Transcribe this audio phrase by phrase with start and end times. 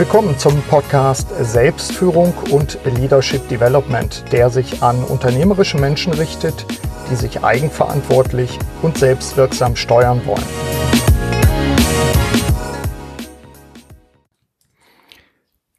[0.00, 6.64] Willkommen zum Podcast Selbstführung und Leadership Development, der sich an unternehmerische Menschen richtet,
[7.10, 10.42] die sich eigenverantwortlich und selbstwirksam steuern wollen.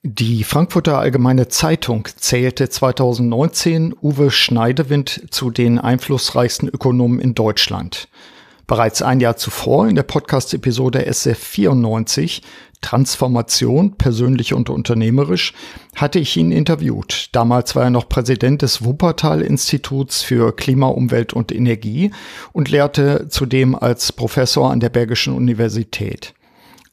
[0.04, 8.08] Die Frankfurter Allgemeine Zeitung zählte 2019 Uwe Schneidewind zu den einflussreichsten Ökonomen in Deutschland.
[8.72, 12.42] Bereits ein Jahr zuvor in der Podcast-Episode SF94
[12.80, 15.52] Transformation, persönlich und unternehmerisch,
[15.94, 17.28] hatte ich ihn interviewt.
[17.34, 22.12] Damals war er noch Präsident des Wuppertal-Instituts für Klima, Umwelt und Energie
[22.54, 26.34] und lehrte zudem als Professor an der Bergischen Universität.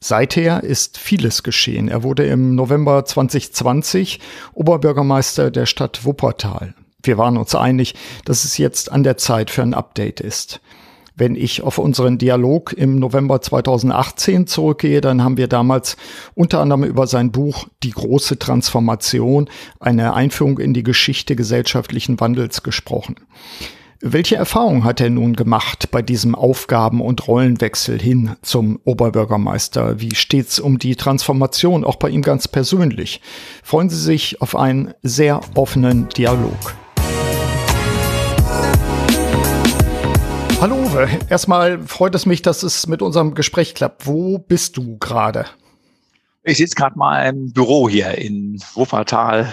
[0.01, 1.87] Seither ist vieles geschehen.
[1.87, 4.19] Er wurde im November 2020
[4.53, 6.75] Oberbürgermeister der Stadt Wuppertal.
[7.05, 10.61] Wir waren uns einig, dass es jetzt an der Zeit für ein Update ist.
[11.19, 15.97] Wenn ich auf unseren Dialog im November 2018 zurückgehe, dann haben wir damals
[16.37, 22.63] unter anderem über sein Buch Die große Transformation, eine Einführung in die Geschichte gesellschaftlichen Wandels
[22.63, 23.17] gesprochen.
[24.01, 30.01] Welche Erfahrungen hat er nun gemacht bei diesem Aufgaben- und Rollenwechsel hin zum Oberbürgermeister?
[30.01, 33.21] Wie steht's um die Transformation auch bei ihm ganz persönlich?
[33.65, 36.77] Freuen Sie sich auf einen sehr offenen Dialog.
[40.61, 44.09] Hallo Uwe, erstmal freut es mich, dass es mit unserem Gespräch klappt.
[44.09, 45.47] Wo bist du gerade?
[46.43, 49.53] Ich sitze gerade mal im Büro hier in Wuppertal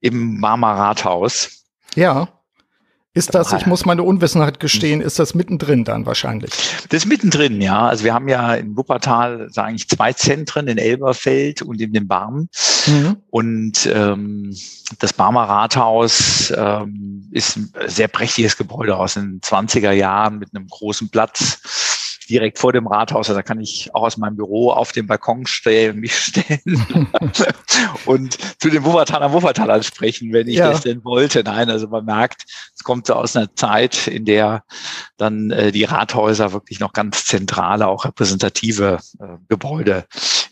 [0.00, 1.64] im Marmar Rathaus.
[1.96, 2.28] Ja.
[3.16, 6.52] Ist das, ich muss meine Unwissenheit gestehen, ist das mittendrin dann wahrscheinlich?
[6.90, 7.88] Das ist mittendrin, ja.
[7.88, 12.06] Also wir haben ja in Wuppertal sage ich zwei Zentren, in Elberfeld und in dem
[12.08, 12.50] Barm.
[12.86, 13.16] Mhm.
[13.30, 14.54] Und ähm,
[14.98, 20.66] das Barmer Rathaus ähm, ist ein sehr prächtiges Gebäude aus den 20er Jahren mit einem
[20.68, 21.95] großen Platz
[22.28, 23.28] direkt vor dem Rathaus.
[23.28, 27.08] Also da kann ich auch aus meinem Büro auf den Balkon stellen, mich stellen
[28.04, 30.70] und zu den Wuppertaler Wuppertalern sprechen, wenn ich ja.
[30.70, 31.42] das denn wollte.
[31.44, 32.44] Nein, also man merkt,
[32.74, 34.64] es kommt so aus einer Zeit, in der
[35.16, 40.06] dann äh, die Rathäuser wirklich noch ganz zentrale, auch repräsentative äh, Gebäude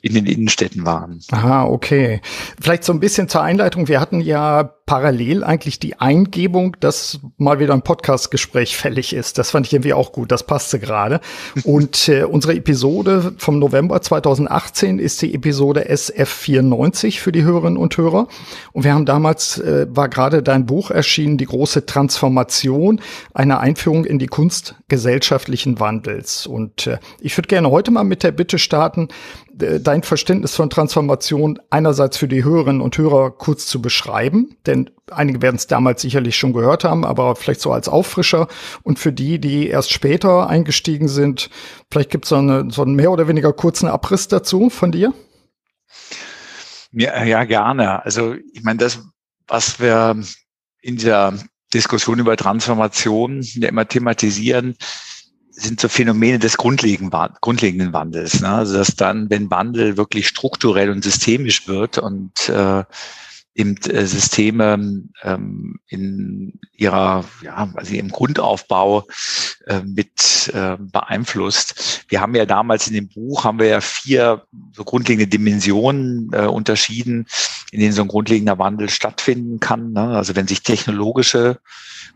[0.05, 1.21] in den Innenstädten waren.
[1.31, 2.21] Aha, okay.
[2.61, 3.89] Vielleicht so ein bisschen zur Einleitung.
[3.89, 9.39] Wir hatten ja parallel eigentlich die Eingebung, dass mal wieder ein Podcastgespräch fällig ist.
[9.39, 10.31] Das fand ich irgendwie auch gut.
[10.31, 11.21] Das passte gerade.
[11.65, 17.97] Und äh, unsere Episode vom November 2018 ist die Episode SF94 für die Hörerinnen und
[17.97, 18.29] Hörer.
[18.73, 23.01] Und wir haben damals, äh, war gerade dein Buch erschienen, die große Transformation,
[23.33, 26.47] eine Einführung in die Kunst gesellschaftlichen Wandels.
[26.47, 29.09] Und äh, ich würde gerne heute mal mit der Bitte starten,
[29.57, 35.43] dein Verständnis von Transformation einerseits für die Hörerinnen und Hörer kurz zu beschreiben, denn einige
[35.43, 38.49] werden es damals sicherlich schon gehört haben, aber vielleicht so als Auffrischer
[38.83, 41.51] und für die, die erst später eingestiegen sind,
[41.91, 45.13] vielleicht gibt es so, eine, so einen mehr oder weniger kurzen Abriss dazu von dir?
[46.93, 48.05] Ja, ja, gerne.
[48.05, 49.01] Also ich meine, das,
[49.47, 50.17] was wir
[50.81, 51.35] in dieser
[51.73, 54.77] Diskussion über Transformation ja immer thematisieren,
[55.57, 58.41] sind so Phänomene des grundlegenden Wandels.
[58.41, 58.49] Ne?
[58.49, 62.85] Also dass dann, wenn Wandel wirklich strukturell und systemisch wird und äh,
[63.55, 69.07] eben äh, Systeme ähm, in ihrer, ja, also im Grundaufbau
[69.67, 72.05] äh, mit äh, beeinflusst.
[72.09, 76.47] Wir haben ja damals in dem Buch haben wir ja vier so grundlegende Dimensionen äh,
[76.47, 77.27] unterschieden,
[77.71, 79.93] in denen so ein grundlegender Wandel stattfinden kann.
[79.93, 80.01] Ne?
[80.01, 81.61] Also wenn sich technologische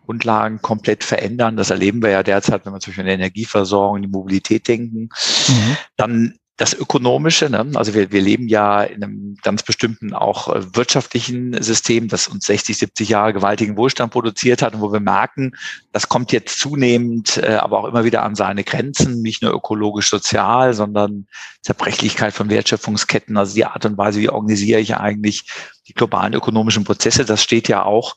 [0.08, 1.58] Grundlagen komplett verändern.
[1.58, 5.10] Das erleben wir ja derzeit, wenn wir zum Beispiel an die Energieversorgung, die Mobilität denken.
[5.48, 5.76] Mhm.
[5.96, 7.70] Dann das Ökonomische, ne?
[7.74, 12.46] also wir, wir leben ja in einem ganz bestimmten auch äh, wirtschaftlichen System, das uns
[12.46, 15.52] 60, 70 Jahre gewaltigen Wohlstand produziert hat und wo wir merken,
[15.92, 20.10] das kommt jetzt zunehmend, äh, aber auch immer wieder an seine Grenzen, nicht nur ökologisch,
[20.10, 21.28] sozial, sondern
[21.62, 25.44] Zerbrechlichkeit von Wertschöpfungsketten, also die Art und Weise, wie organisiere ich eigentlich
[25.86, 28.16] die globalen ökonomischen Prozesse, das steht ja auch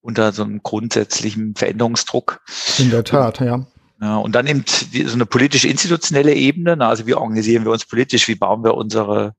[0.00, 2.40] unter so einem grundsätzlichen Veränderungsdruck.
[2.78, 3.66] In der Tat, ja.
[4.00, 6.76] Ja, und dann eben so eine politisch-institutionelle Ebene.
[6.86, 8.28] Also wie organisieren wir uns politisch?
[8.28, 9.34] Wie bauen wir unsere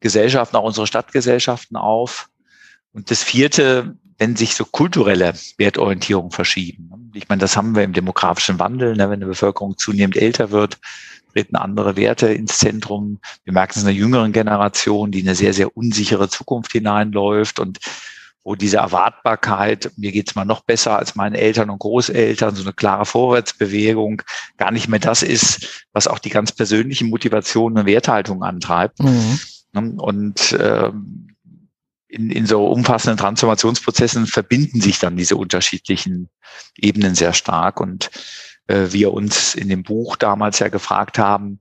[0.00, 2.28] Gesellschaften, auch unsere Stadtgesellschaften auf?
[2.92, 7.10] Und das vierte, wenn sich so kulturelle Wertorientierungen verschieben.
[7.14, 8.94] Ich meine, das haben wir im demografischen Wandel.
[8.94, 9.08] Ne?
[9.08, 10.78] Wenn die Bevölkerung zunehmend älter wird,
[11.32, 13.20] treten andere Werte ins Zentrum.
[13.44, 17.78] Wir merken es in der jüngeren Generation, die eine sehr, sehr unsichere Zukunft hineinläuft und
[18.44, 22.74] wo diese Erwartbarkeit, mir geht's mal noch besser als meinen Eltern und Großeltern, so eine
[22.74, 24.22] klare Vorwärtsbewegung,
[24.58, 29.00] gar nicht mehr das ist, was auch die ganz persönlichen Motivationen und Werthaltungen antreibt.
[29.02, 29.40] Mhm.
[29.72, 29.94] Ne?
[29.96, 31.34] Und ähm,
[32.06, 36.28] in, in so umfassenden Transformationsprozessen verbinden sich dann diese unterschiedlichen
[36.76, 37.80] Ebenen sehr stark.
[37.80, 38.10] Und
[38.66, 41.60] äh, wir uns in dem Buch damals ja gefragt haben,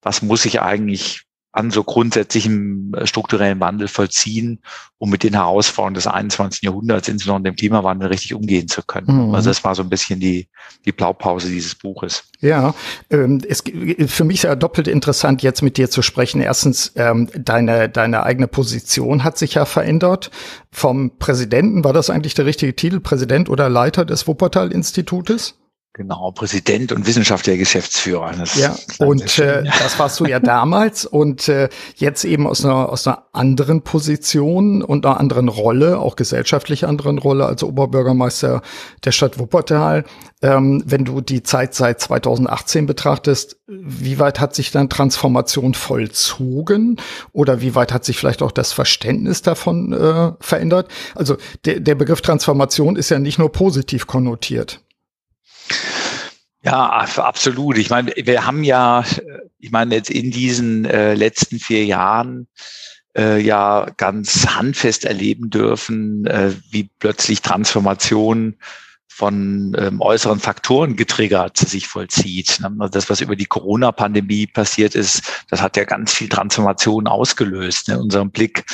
[0.00, 1.23] was muss ich eigentlich
[1.54, 4.58] an so grundsätzlichem äh, strukturellen Wandel vollziehen,
[4.98, 6.62] um mit den Herausforderungen des 21.
[6.62, 9.28] Jahrhunderts, insbesondere dem Klimawandel, richtig umgehen zu können.
[9.28, 9.34] Mhm.
[9.34, 10.48] Also das war so ein bisschen die,
[10.84, 12.24] die Blaupause dieses Buches.
[12.40, 12.74] Ja,
[13.08, 13.62] ähm, es,
[14.06, 16.40] für mich ist ja doppelt interessant, jetzt mit dir zu sprechen.
[16.40, 20.32] Erstens, ähm, deine, deine eigene Position hat sich ja verändert.
[20.72, 25.54] Vom Präsidenten, war das eigentlich der richtige Titel, Präsident oder Leiter des Wuppertal-Institutes?
[25.96, 28.32] Genau, Präsident und wissenschaftlicher Geschäftsführer.
[28.36, 32.88] Das ja, und äh, das warst du ja damals und äh, jetzt eben aus einer,
[32.88, 38.60] aus einer anderen Position und einer anderen Rolle, auch gesellschaftlich anderen Rolle als Oberbürgermeister
[39.04, 40.02] der Stadt Wuppertal.
[40.42, 47.00] Ähm, wenn du die Zeit seit 2018 betrachtest, wie weit hat sich dann Transformation vollzogen
[47.32, 50.88] oder wie weit hat sich vielleicht auch das Verständnis davon äh, verändert?
[51.14, 54.80] Also der, der Begriff Transformation ist ja nicht nur positiv konnotiert.
[56.62, 57.76] Ja, absolut.
[57.76, 59.04] Ich meine, wir haben ja,
[59.58, 62.48] ich meine, jetzt in diesen äh, letzten vier Jahren
[63.16, 68.56] äh, ja ganz handfest erleben dürfen, äh, wie plötzlich Transformation
[69.14, 72.58] von ähm, äußeren Faktoren getriggert sich vollzieht.
[72.60, 72.74] Ne?
[72.80, 77.88] Also das, was über die Corona-Pandemie passiert ist, das hat ja ganz viel Transformation ausgelöst.
[77.88, 78.00] Ne?
[78.00, 78.64] Unserem Blick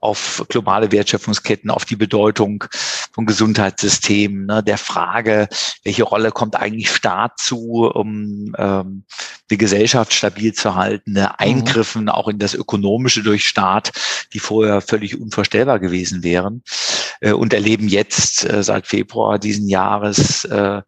[0.00, 2.64] auf globale Wertschöpfungsketten, auf die Bedeutung
[3.12, 5.48] von Gesundheitssystemen, ne, der Frage,
[5.84, 9.04] welche Rolle kommt eigentlich Staat zu, um ähm,
[9.50, 11.34] die Gesellschaft stabil zu halten, ne, mhm.
[11.38, 12.08] Eingriffen mhm.
[12.10, 13.92] auch in das Ökonomische durch Staat,
[14.32, 16.62] die vorher völlig unvorstellbar gewesen wären
[17.20, 20.82] äh, und erleben jetzt äh, seit Februar diesen Jahres äh,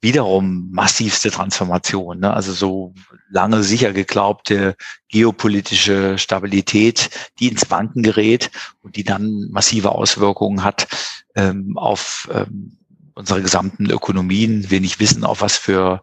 [0.00, 2.20] wiederum massivste Transformation.
[2.20, 2.32] Ne?
[2.32, 2.94] Also so
[3.30, 4.76] lange sicher geglaubte
[5.08, 8.50] geopolitische Stabilität, die ins Wanken gerät
[8.82, 10.88] und die dann massive Auswirkungen hat
[11.34, 12.78] ähm, auf ähm,
[13.14, 14.70] unsere gesamten Ökonomien.
[14.70, 16.02] Wir nicht wissen, auf was für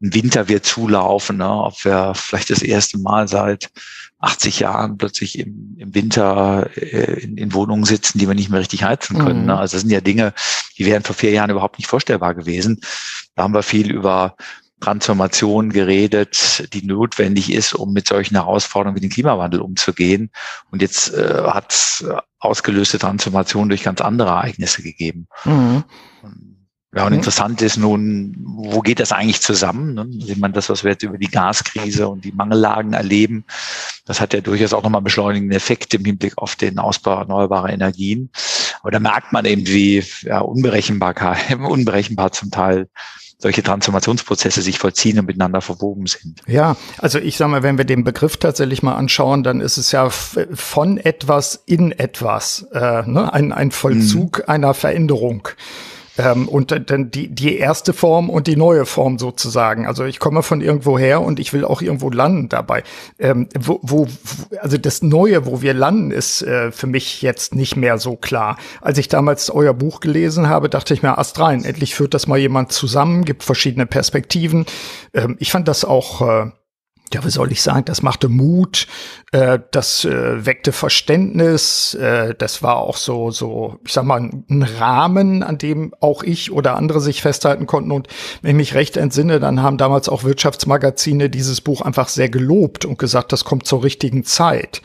[0.00, 1.50] ein Winter wir zulaufen, ne?
[1.50, 3.70] ob wir vielleicht das erste Mal seit
[4.24, 8.60] 80 Jahren plötzlich im, im Winter äh, in, in, Wohnungen sitzen, die wir nicht mehr
[8.60, 9.42] richtig heizen können.
[9.42, 9.46] Mhm.
[9.46, 9.58] Ne?
[9.58, 10.32] Also das sind ja Dinge,
[10.78, 12.80] die wären vor vier Jahren überhaupt nicht vorstellbar gewesen.
[13.34, 14.36] Da haben wir viel über
[14.80, 20.30] Transformation geredet, die notwendig ist, um mit solchen Herausforderungen wie dem Klimawandel umzugehen.
[20.70, 22.04] Und jetzt äh, hat
[22.38, 25.26] ausgelöste Transformation durch ganz andere Ereignisse gegeben.
[25.44, 25.84] Mhm.
[26.94, 27.18] Ja, und mhm.
[27.18, 29.94] interessant ist nun, wo geht das eigentlich zusammen?
[29.94, 30.06] Ne?
[30.10, 33.44] Sieht man das, was wir jetzt über die Gaskrise und die Mangellagen erleben,
[34.04, 38.30] das hat ja durchaus auch nochmal beschleunigenden Effekt im Hinblick auf den Ausbau erneuerbarer Energien.
[38.82, 42.88] Aber da merkt man eben, wie ja, Unberechenbarkeit, unberechenbar zum Teil
[43.38, 46.40] solche Transformationsprozesse sich vollziehen und miteinander verwoben sind.
[46.46, 49.92] Ja, also ich sage mal, wenn wir den Begriff tatsächlich mal anschauen, dann ist es
[49.92, 53.32] ja von etwas in etwas, äh, ne?
[53.32, 54.44] ein, ein Vollzug mhm.
[54.46, 55.48] einer Veränderung.
[56.16, 59.86] Ähm, und dann die, die erste Form und die neue Form sozusagen.
[59.86, 62.84] Also ich komme von irgendwo her und ich will auch irgendwo landen dabei.
[63.18, 64.06] Ähm, wo, wo,
[64.60, 68.56] also das Neue, wo wir landen, ist äh, für mich jetzt nicht mehr so klar.
[68.80, 72.26] Als ich damals euer Buch gelesen habe, dachte ich mir, Ast rein, endlich führt das
[72.26, 74.66] mal jemand zusammen, gibt verschiedene Perspektiven.
[75.12, 76.50] Ähm, ich fand das auch äh,
[77.14, 78.86] ja, wie soll ich sagen, das machte Mut,
[79.32, 84.62] äh, das äh, weckte Verständnis, äh, das war auch so, so, ich sag mal, ein
[84.62, 87.92] Rahmen, an dem auch ich oder andere sich festhalten konnten.
[87.92, 88.08] Und
[88.42, 92.84] wenn ich mich recht entsinne, dann haben damals auch Wirtschaftsmagazine dieses Buch einfach sehr gelobt
[92.84, 94.82] und gesagt, das kommt zur richtigen Zeit.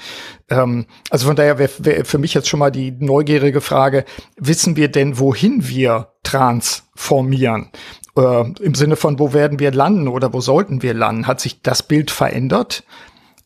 [0.49, 4.05] Ähm, also von daher wäre wär für mich jetzt schon mal die neugierige Frage,
[4.37, 7.71] wissen wir denn, wohin wir transformieren?
[8.19, 11.27] Äh, im Sinne von, wo werden wir landen oder wo sollten wir landen?
[11.27, 12.83] Hat sich das Bild verändert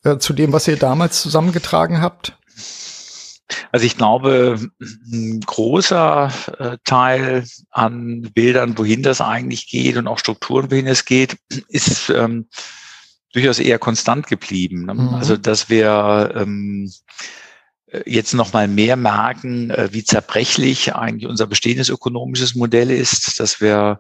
[0.03, 2.37] äh, zu dem, was ihr damals zusammengetragen habt?
[3.71, 4.59] Also ich glaube,
[5.11, 11.05] ein großer äh, Teil an Bildern, wohin das eigentlich geht und auch Strukturen, wohin es
[11.05, 11.37] geht,
[11.67, 12.47] ist ähm,
[13.33, 14.85] durchaus eher konstant geblieben.
[14.85, 14.93] Ne?
[14.93, 15.09] Mhm.
[15.09, 16.91] Also dass wir ähm,
[18.05, 23.61] jetzt noch mal mehr merken, äh, wie zerbrechlich eigentlich unser bestehendes ökonomisches Modell ist, dass
[23.61, 23.99] wir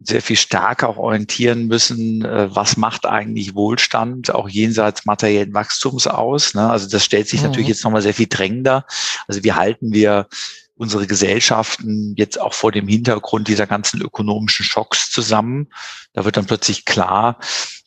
[0.00, 6.06] sehr viel stärker auch orientieren müssen, äh, was macht eigentlich Wohlstand auch jenseits materiellen Wachstums
[6.06, 6.54] aus.
[6.54, 6.68] Ne?
[6.68, 7.48] Also das stellt sich mhm.
[7.48, 8.84] natürlich jetzt nochmal sehr viel drängender.
[9.26, 10.28] Also wie halten wir
[10.76, 15.68] unsere Gesellschaften jetzt auch vor dem Hintergrund dieser ganzen ökonomischen Schocks zusammen?
[16.12, 17.38] Da wird dann plötzlich klar,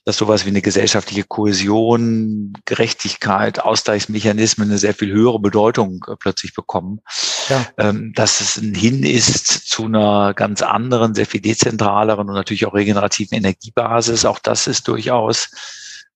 [0.09, 6.55] dass sowas wie eine gesellschaftliche Kohäsion, Gerechtigkeit, Ausgleichsmechanismen eine sehr viel höhere Bedeutung äh, plötzlich
[6.55, 7.01] bekommen.
[7.47, 7.67] Ja.
[7.77, 12.65] Ähm, dass es ein Hin ist zu einer ganz anderen, sehr viel dezentraleren und natürlich
[12.65, 14.25] auch regenerativen Energiebasis.
[14.25, 15.51] Auch das ist durchaus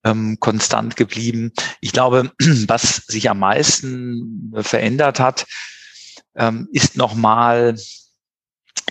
[0.04, 1.52] ähm, konstant geblieben.
[1.80, 2.32] Ich glaube,
[2.68, 5.46] was sich am meisten verändert hat,
[6.36, 7.76] ähm, ist nochmal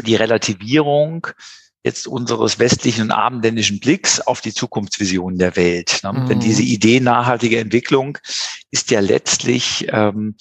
[0.00, 1.26] die Relativierung
[1.84, 6.00] jetzt unseres westlichen und abendländischen Blicks auf die Zukunftsvisionen der Welt.
[6.02, 6.12] Ne?
[6.12, 6.28] Mhm.
[6.28, 8.18] Denn diese Idee nachhaltiger Entwicklung
[8.70, 10.36] ist ja letztlich ähm,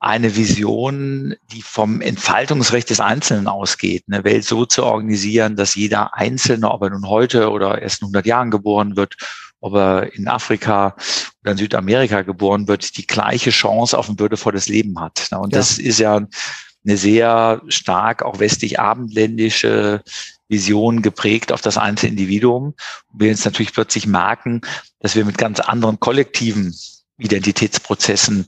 [0.00, 6.16] eine Vision, die vom Entfaltungsrecht des Einzelnen ausgeht, eine Welt so zu organisieren, dass jeder
[6.16, 9.14] Einzelne, ob er nun heute oder erst in 100 Jahren geboren wird,
[9.60, 10.96] ob er in Afrika
[11.42, 15.28] oder in Südamerika geboren wird, die gleiche Chance auf ein würdevolles Leben hat.
[15.30, 15.38] Ne?
[15.38, 15.58] Und ja.
[15.58, 20.02] das ist ja eine sehr stark auch westlich-abendländische
[20.52, 22.74] Vision geprägt auf das einzelne Individuum.
[23.12, 24.60] Und wir jetzt natürlich plötzlich merken,
[25.00, 26.72] dass wir mit ganz anderen kollektiven
[27.18, 28.46] Identitätsprozessen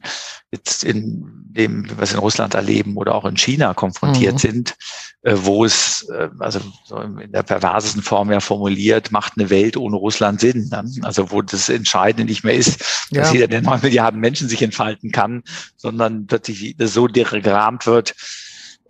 [0.51, 4.39] jetzt in dem, was wir in Russland erleben oder auch in China konfrontiert mhm.
[4.39, 4.77] sind,
[5.23, 9.77] äh, wo es, äh, also so in der perversesten Form ja formuliert, macht eine Welt
[9.77, 10.69] ohne Russland Sinn.
[10.71, 10.85] Ne?
[11.03, 13.23] Also wo das Entscheidende nicht mehr ist, ja.
[13.23, 15.43] dass jeder der neun Milliarden Menschen sich entfalten kann,
[15.77, 18.15] sondern plötzlich so diagrammt wird,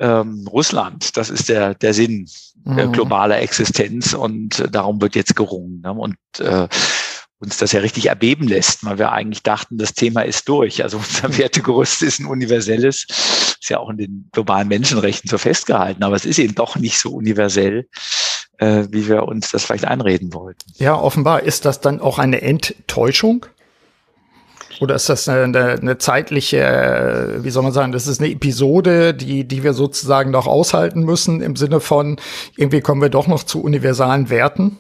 [0.01, 2.29] ähm, Russland, das ist der, der Sinn
[2.65, 2.93] mhm.
[2.93, 5.81] globaler Existenz und äh, darum wird jetzt gerungen.
[5.83, 5.93] Ne?
[5.93, 6.69] Und äh,
[7.45, 10.83] uns das ja richtig erbeben lässt, weil wir eigentlich dachten, das Thema ist durch.
[10.83, 13.07] Also unser Wertegerüst ist ein universelles,
[13.61, 16.99] ist ja auch in den globalen Menschenrechten so festgehalten, aber es ist eben doch nicht
[16.99, 17.89] so universell,
[18.59, 20.73] äh, wie wir uns das vielleicht einreden wollten.
[20.77, 21.43] Ja, offenbar.
[21.43, 23.47] Ist das dann auch eine Enttäuschung?
[24.81, 29.14] Oder ist das eine, eine, eine zeitliche, wie soll man sagen, das ist eine Episode,
[29.14, 32.19] die, die wir sozusagen noch aushalten müssen im Sinne von,
[32.57, 34.78] irgendwie kommen wir doch noch zu universalen Werten?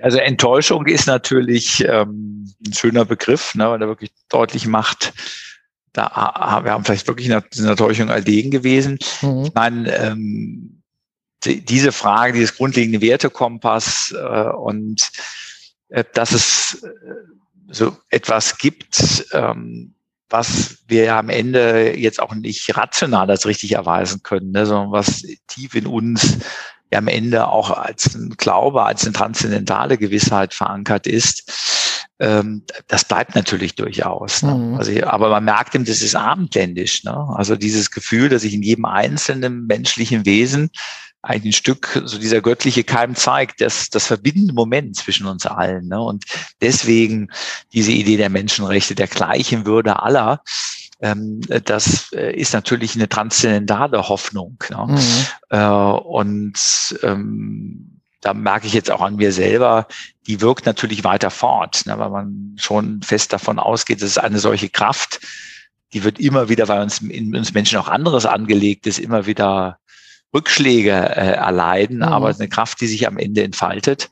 [0.00, 5.12] Also Enttäuschung ist natürlich ähm, ein schöner Begriff, ne, weil er wirklich deutlich macht,
[5.92, 8.98] da wir haben vielleicht wirklich eine, eine Enttäuschung erlegen gewesen.
[9.22, 9.44] Mhm.
[9.44, 10.82] Ich meine, ähm,
[11.44, 15.10] die, diese Frage, dieses grundlegende Wertekompass äh, und
[15.88, 16.88] äh, dass es äh,
[17.68, 19.94] so etwas gibt, ähm,
[20.30, 24.92] was wir ja am Ende jetzt auch nicht rational als richtig erweisen können, ne, sondern
[24.92, 26.38] was tief in uns
[26.90, 33.04] ja am Ende auch als ein Glaube, als eine transzendentale Gewissheit verankert ist, ähm, das
[33.04, 34.42] bleibt natürlich durchaus.
[34.42, 34.54] Ne?
[34.54, 34.74] Mhm.
[34.74, 37.04] Also, aber man merkt eben, das ist abendländisch.
[37.04, 37.16] Ne?
[37.36, 40.70] Also dieses Gefühl, dass sich in jedem einzelnen menschlichen Wesen
[41.22, 45.88] ein Stück so dieser göttliche Keim zeigt, das, das verbindende Moment zwischen uns allen.
[45.88, 46.00] Ne?
[46.00, 46.24] Und
[46.60, 47.30] deswegen
[47.72, 50.42] diese Idee der Menschenrechte, der gleichen Würde aller,
[51.00, 54.62] ähm, das äh, ist natürlich eine transzendentale Hoffnung.
[54.70, 54.86] Ne?
[54.88, 55.26] Mhm.
[55.50, 59.86] Äh, und ähm, da merke ich jetzt auch an mir selber,
[60.26, 64.40] die wirkt natürlich weiter fort, ne, weil man schon fest davon ausgeht, dass es eine
[64.40, 65.20] solche Kraft,
[65.92, 69.78] die wird immer wieder, weil uns in uns Menschen auch anderes angelegt ist, immer wieder
[70.34, 72.02] Rückschläge äh, erleiden, mhm.
[72.04, 74.10] aber eine Kraft, die sich am Ende entfaltet.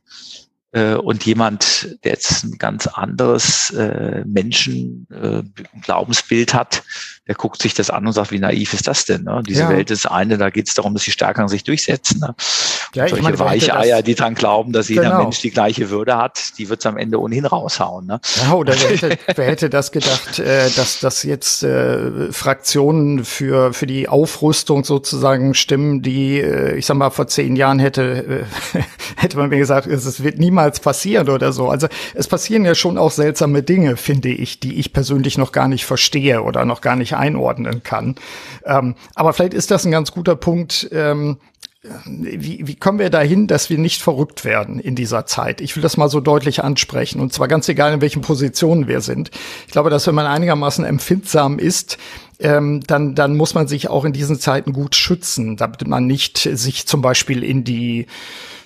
[0.73, 5.42] Äh, und jemand, der jetzt ein ganz anderes äh, Menschen äh,
[5.82, 6.82] Glaubensbild hat,
[7.26, 9.25] der guckt sich das an und sagt, wie naiv ist das denn?
[9.25, 9.42] Ne?
[9.47, 9.68] Diese ja.
[9.68, 12.21] Welt ist eine, da geht es darum, dass die Stärkeren sich durchsetzen.
[12.21, 12.35] Ne?
[12.95, 15.23] Ja, Solche meine, Weicheier, die dran glauben, dass jeder genau.
[15.25, 18.06] Mensch die gleiche Würde hat, die wird es am Ende ohnehin raushauen.
[18.06, 18.21] Ne?
[18.42, 23.73] Ja, oder wer hätte, wer hätte das gedacht, äh, dass, dass jetzt äh, Fraktionen für,
[23.73, 28.80] für die Aufrüstung sozusagen stimmen, die, äh, ich sag mal, vor zehn Jahren hätte, äh,
[29.16, 31.68] hätte man mir gesagt, es wird niemals passieren oder so.
[31.68, 35.66] Also es passieren ja schon auch seltsame Dinge, finde ich, die ich persönlich noch gar
[35.66, 38.16] nicht verstehe oder noch gar nicht einordnen kann.
[38.64, 40.88] Ähm, aber vielleicht ist das ein ganz guter Punkt.
[40.92, 41.38] Ähm,
[42.04, 45.61] wie, wie kommen wir dahin, dass wir nicht verrückt werden in dieser Zeit?
[45.61, 49.00] Ich will das mal so deutlich ansprechen und zwar ganz egal, in welchen Positionen wir
[49.00, 49.30] sind.
[49.66, 51.99] Ich glaube, dass wenn man einigermaßen empfindsam ist,
[52.38, 56.38] ähm, dann, dann muss man sich auch in diesen Zeiten gut schützen, damit man nicht
[56.38, 58.06] sich zum Beispiel in die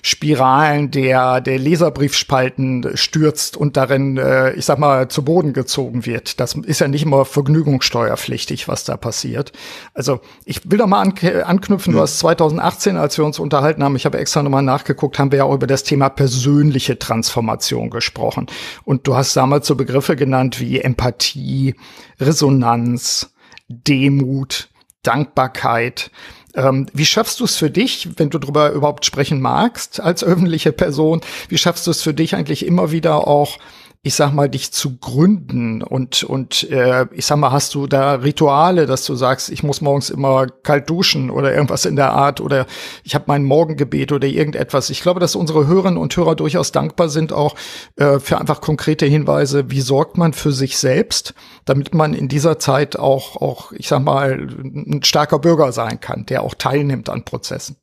[0.01, 6.39] Spiralen der, der Leserbriefspalten stürzt und darin, äh, ich sag mal, zu Boden gezogen wird.
[6.39, 9.51] Das ist ja nicht immer vergnügungssteuerpflichtig, was da passiert.
[9.93, 11.97] Also ich will doch mal an, anknüpfen, mhm.
[11.97, 15.39] du hast 2018, als wir uns unterhalten haben, ich habe extra nochmal nachgeguckt, haben wir
[15.39, 18.47] ja auch über das Thema persönliche Transformation gesprochen.
[18.83, 21.75] Und du hast damals so Begriffe genannt wie Empathie,
[22.19, 23.33] Resonanz,
[23.67, 24.69] Demut,
[25.03, 26.11] Dankbarkeit.
[26.55, 30.71] Ähm, wie schaffst du es für dich, wenn du darüber überhaupt sprechen magst als öffentliche
[30.71, 31.21] Person?
[31.49, 33.57] Wie schaffst du es für dich eigentlich immer wieder auch
[34.03, 38.15] ich sag mal, dich zu gründen und, und äh, ich sag mal, hast du da
[38.15, 42.41] Rituale, dass du sagst, ich muss morgens immer kalt duschen oder irgendwas in der Art
[42.41, 42.65] oder
[43.03, 44.89] ich habe mein Morgengebet oder irgendetwas.
[44.89, 47.55] Ich glaube, dass unsere Hörerinnen und Hörer durchaus dankbar sind auch
[47.97, 52.57] äh, für einfach konkrete Hinweise, wie sorgt man für sich selbst, damit man in dieser
[52.57, 57.23] Zeit auch, auch, ich sag mal, ein starker Bürger sein kann, der auch teilnimmt an
[57.23, 57.75] Prozessen.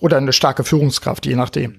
[0.00, 1.76] Oder eine starke Führungskraft, je nachdem.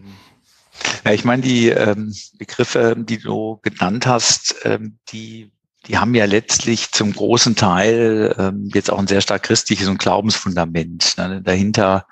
[1.06, 5.52] Ja, ich meine, die ähm, Begriffe, die du genannt hast, ähm, die,
[5.88, 10.00] die haben ja letztlich zum großen Teil ähm, jetzt auch ein sehr stark christliches und
[10.00, 11.16] Glaubensfundament.
[11.18, 11.42] Ne?
[11.44, 12.06] Dahinter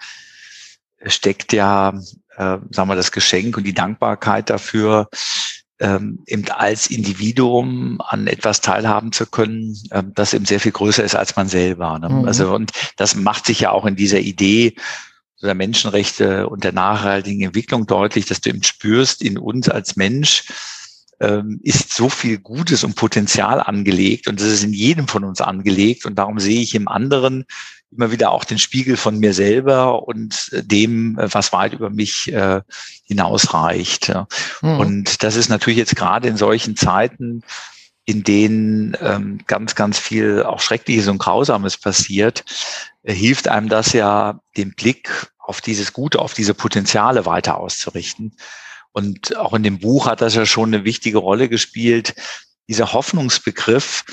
[1.05, 1.89] steckt ja,
[2.37, 5.09] äh, sagen wir, das Geschenk und die Dankbarkeit dafür,
[5.79, 11.03] ähm, eben als Individuum an etwas teilhaben zu können, ähm, das eben sehr viel größer
[11.03, 11.99] ist als man selber.
[11.99, 12.09] Ne?
[12.09, 12.25] Mhm.
[12.25, 14.75] Also und das macht sich ja auch in dieser Idee
[15.41, 20.45] der Menschenrechte und der nachhaltigen Entwicklung deutlich, dass du eben spürst, in uns als Mensch
[21.19, 25.41] ähm, ist so viel Gutes und Potenzial angelegt und das ist in jedem von uns
[25.41, 27.45] angelegt und darum sehe ich im anderen
[27.91, 31.89] immer wieder auch den Spiegel von mir selber und äh, dem, äh, was weit über
[31.89, 32.61] mich äh,
[33.05, 34.13] hinausreicht.
[34.61, 34.79] Mhm.
[34.79, 37.43] Und das ist natürlich jetzt gerade in solchen Zeiten,
[38.05, 42.43] in denen ähm, ganz, ganz viel auch Schreckliches und Grausames passiert,
[43.13, 48.35] hilft einem das ja, den Blick auf dieses Gute, auf diese Potenziale weiter auszurichten.
[48.91, 52.15] Und auch in dem Buch hat das ja schon eine wichtige Rolle gespielt.
[52.67, 54.03] Dieser Hoffnungsbegriff,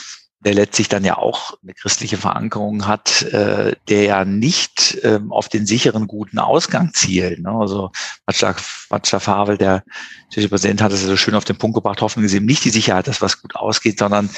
[0.44, 5.49] der letztlich dann ja auch eine christliche Verankerung hat, äh, der ja nicht ähm, auf
[5.49, 7.40] den sicheren guten Ausgang zielt.
[7.40, 7.50] Ne?
[7.50, 7.92] Also
[8.26, 9.84] Václav Havel, der
[10.30, 12.70] tschechische Präsident, hat es so schön auf den Punkt gebracht, Hoffnung ist eben nicht die
[12.70, 14.30] Sicherheit, dass was gut ausgeht, sondern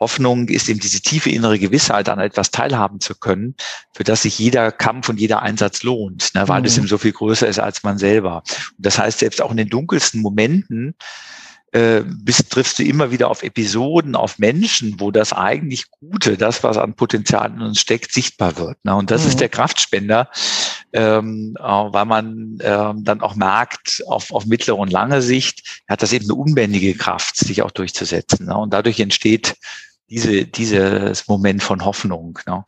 [0.00, 3.54] Hoffnung ist eben diese tiefe innere Gewissheit, an etwas teilhaben zu können,
[3.94, 6.48] für das sich jeder Kampf und jeder Einsatz lohnt, ne?
[6.48, 6.66] weil mhm.
[6.66, 8.42] es eben so viel größer ist als man selber.
[8.76, 10.96] Und das heißt, selbst auch in den dunkelsten Momenten
[11.72, 16.62] äh, bist, triffst du immer wieder auf Episoden, auf Menschen, wo das eigentlich Gute, das,
[16.62, 18.76] was an Potenzial in uns steckt, sichtbar wird.
[18.84, 18.94] Ne?
[18.94, 19.28] Und das mhm.
[19.28, 20.28] ist der Kraftspender,
[20.92, 26.02] ähm, äh, weil man ähm, dann auch merkt, auf, auf mittlere und lange Sicht hat
[26.02, 28.46] das eben eine unbändige Kraft, sich auch durchzusetzen.
[28.46, 28.56] Ne?
[28.56, 29.56] Und dadurch entsteht
[30.10, 32.38] diese, dieses Moment von Hoffnung.
[32.46, 32.64] Ne?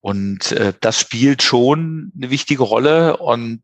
[0.00, 3.62] Und äh, das spielt schon eine wichtige Rolle und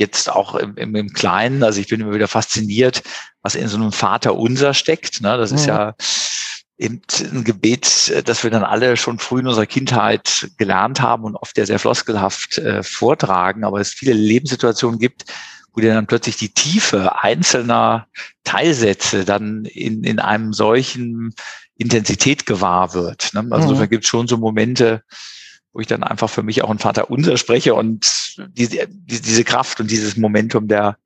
[0.00, 3.02] jetzt auch im, im, im Kleinen, also ich bin immer wieder fasziniert,
[3.42, 5.20] was in so einem Vater unser steckt.
[5.20, 5.36] Ne?
[5.36, 5.94] Das ist ja, ja
[6.78, 7.02] eben
[7.32, 11.56] ein Gebet, das wir dann alle schon früh in unserer Kindheit gelernt haben und oft
[11.58, 15.26] ja sehr floskelhaft äh, vortragen, aber es viele Lebenssituationen gibt,
[15.74, 18.06] wo dir dann plötzlich die Tiefe einzelner
[18.44, 21.34] Teilsätze dann in, in einem solchen
[21.76, 23.34] Intensität gewahr wird.
[23.34, 23.46] Ne?
[23.50, 23.78] Also mhm.
[23.78, 25.02] da gibt es schon so Momente,
[25.72, 29.80] wo ich dann einfach für mich auch ein Vater unser spreche und diese, diese Kraft
[29.80, 30.96] und dieses Momentum der,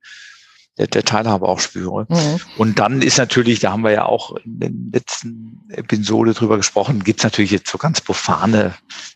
[0.77, 2.05] der, der Teilhabe auch spüre.
[2.09, 2.39] Mhm.
[2.57, 7.03] Und dann ist natürlich, da haben wir ja auch in den letzten Episode drüber gesprochen,
[7.03, 8.73] gibt es natürlich jetzt so ganz profane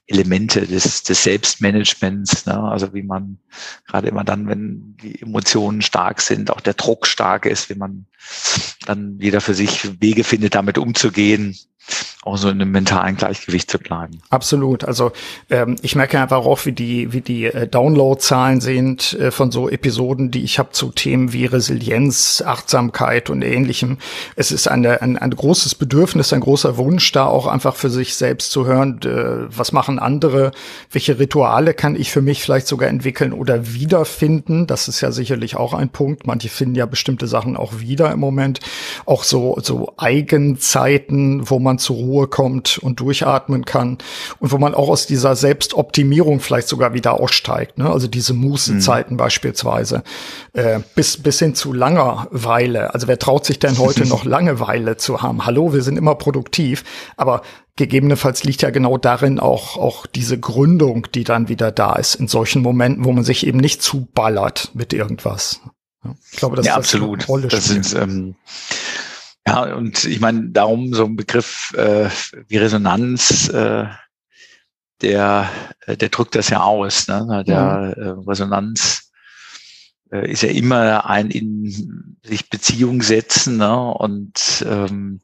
[0.08, 2.60] Elemente des, des Selbstmanagements, ne?
[2.60, 3.40] also wie man
[3.88, 8.06] gerade immer dann, wenn die Emotionen stark sind, auch der Druck stark ist, wie man
[8.86, 11.58] dann jeder für sich Wege findet, damit umzugehen
[12.24, 14.22] auch so in einem mentalen Gleichgewicht zu bleiben.
[14.30, 14.84] Absolut.
[14.84, 15.12] Also
[15.50, 19.70] ähm, ich merke einfach auch, wie die, wie die äh, Downloadzahlen sind äh, von so
[19.70, 23.98] Episoden, die ich habe zu Themen wie Resilienz, Achtsamkeit und ähnlichem.
[24.36, 28.16] Es ist eine, ein, ein großes Bedürfnis, ein großer Wunsch, da auch einfach für sich
[28.16, 30.52] selbst zu hören, äh, was machen andere,
[30.92, 34.68] welche Rituale kann ich für mich vielleicht sogar entwickeln oder wiederfinden.
[34.68, 36.28] Das ist ja sicherlich auch ein Punkt.
[36.28, 38.60] Manche finden ja bestimmte Sachen auch wieder im Moment.
[39.06, 43.98] Auch so, so Eigenzeiten, wo man zur Ruhe kommt und durchatmen kann
[44.40, 47.78] und wo man auch aus dieser Selbstoptimierung vielleicht sogar wieder aussteigt.
[47.78, 47.90] Ne?
[47.90, 49.18] Also diese Mußenzeiten mhm.
[49.18, 50.04] beispielsweise
[50.54, 52.94] äh, bis bis hin zu Langeweile.
[52.94, 55.46] Also wer traut sich denn heute noch Langeweile zu haben?
[55.46, 56.84] Hallo, wir sind immer produktiv,
[57.18, 57.42] aber
[57.80, 62.28] gegebenenfalls liegt ja genau darin auch, auch diese Gründung, die dann wieder da ist, in
[62.28, 65.62] solchen Momenten, wo man sich eben nicht zuballert mit irgendwas.
[66.32, 67.28] Ich glaube, das ja, ist absolut.
[67.28, 68.36] Rolle das sind, ähm,
[69.48, 72.10] ja, und ich meine, darum so ein Begriff äh,
[72.48, 73.86] wie Resonanz, äh,
[75.02, 75.50] der,
[75.88, 77.08] der drückt das ja aus.
[77.08, 77.44] Ne?
[77.48, 78.04] Der mhm.
[78.04, 79.12] äh, Resonanz
[80.12, 83.94] äh, ist ja immer ein in sich Beziehung setzen ne?
[83.94, 85.22] und ähm,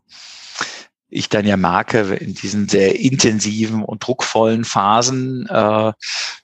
[1.09, 5.93] ich dann ja merke, in diesen sehr intensiven und druckvollen Phasen, äh,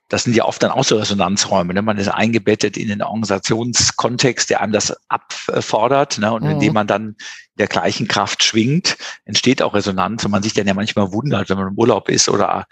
[0.08, 1.74] das sind ja oft dann auch so Resonanzräume.
[1.74, 1.82] Ne?
[1.82, 6.20] Man ist eingebettet in den Organisationskontext, der einem das abfordert.
[6.20, 6.34] Ne?
[6.34, 6.52] Und mhm.
[6.52, 7.16] indem man dann
[7.56, 10.26] der gleichen Kraft schwingt, entsteht auch Resonanz.
[10.26, 12.66] Und man sich dann ja manchmal wundert, wenn man im Urlaub ist oder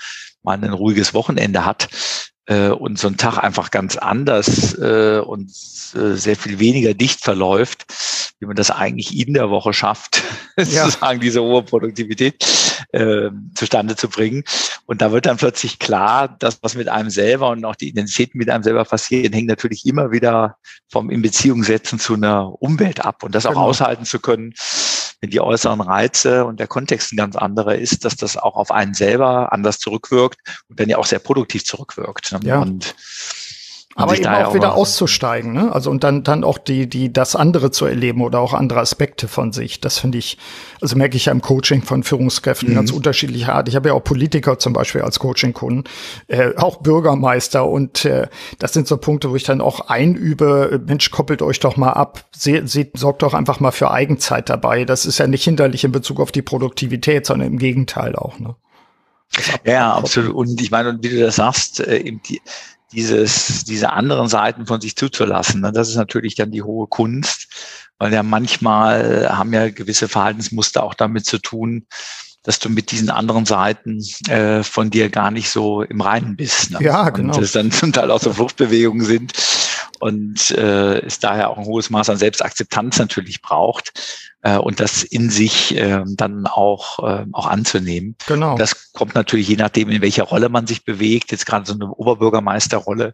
[0.44, 1.88] mal ein ruhiges Wochenende hat,
[2.50, 5.50] äh, und so ein Tag einfach ganz anders äh, und
[5.96, 7.86] äh, sehr viel weniger dicht verläuft,
[8.40, 10.24] wie man das eigentlich in der Woche schafft,
[10.58, 12.44] sozusagen diese hohe Produktivität
[12.92, 14.44] äh, zustande zu bringen.
[14.88, 18.40] Und da wird dann plötzlich klar, dass was mit einem selber und auch die Identitäten
[18.40, 20.58] mit einem selber passieren, hängt natürlich immer wieder
[20.88, 23.66] vom in Beziehung setzen zu einer Umwelt ab und das auch genau.
[23.66, 24.54] aushalten zu können,
[25.22, 28.72] wenn die äußeren Reize und der Kontext ein ganz anderer ist, dass das auch auf
[28.72, 32.32] einen selber anders zurückwirkt und dann ja auch sehr produktiv zurückwirkt.
[32.32, 32.40] Ne?
[32.44, 32.62] Ja.
[32.62, 32.96] Und
[33.96, 35.74] Aber eben auch wieder auszusteigen, ne?
[35.74, 39.28] Also und dann dann auch die die das andere zu erleben oder auch andere Aspekte
[39.28, 39.82] von sich.
[39.82, 40.38] Das finde ich,
[40.80, 42.76] also merke ich ja im Coaching von Führungskräften mhm.
[42.76, 43.68] ganz unterschiedlicher Art.
[43.68, 45.86] Ich habe ja auch Politiker zum Beispiel als Coaching-Kunden,
[46.28, 48.28] äh, auch Bürgermeister und äh,
[48.60, 50.82] das sind so Punkte, wo ich dann auch einübe.
[50.86, 54.86] Mensch, koppelt euch doch mal ab, seht, seht, sorgt doch einfach mal für Eigenzeit dabei.
[54.86, 58.40] Das ist ja nicht hinderlich in Bezug auf die Produktivität, sondern im Gegenteil auch.
[58.40, 58.56] Ne?
[59.66, 60.34] Ja, absolut.
[60.36, 62.40] Und ich meine, und wie du das sagst, äh, die,
[62.92, 65.62] dieses, diese anderen Seiten von sich zuzulassen.
[65.62, 65.72] Ne?
[65.72, 67.48] Das ist natürlich dann die hohe Kunst,
[67.98, 71.86] weil ja manchmal haben ja gewisse Verhaltensmuster auch damit zu tun,
[72.44, 76.72] dass du mit diesen anderen Seiten äh, von dir gar nicht so im Reinen bist.
[76.72, 76.80] Ne?
[76.82, 77.36] Ja, genau.
[77.36, 79.34] Und es dann zum Teil auch so Fluchtbewegungen sind
[80.00, 83.94] und äh, es daher auch ein hohes Maß an Selbstakzeptanz natürlich braucht
[84.42, 88.16] äh, und das in sich äh, dann auch, äh, auch anzunehmen.
[88.28, 88.58] Genau.
[88.58, 91.32] Das kommt natürlich je nachdem, in welcher Rolle man sich bewegt.
[91.32, 93.14] Jetzt gerade so eine Oberbürgermeisterrolle,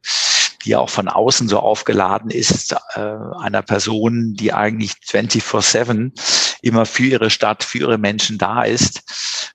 [0.63, 6.11] die ja auch von außen so aufgeladen ist, äh, einer Person, die eigentlich 24-7
[6.61, 9.01] immer für ihre Stadt, für ihre Menschen da ist,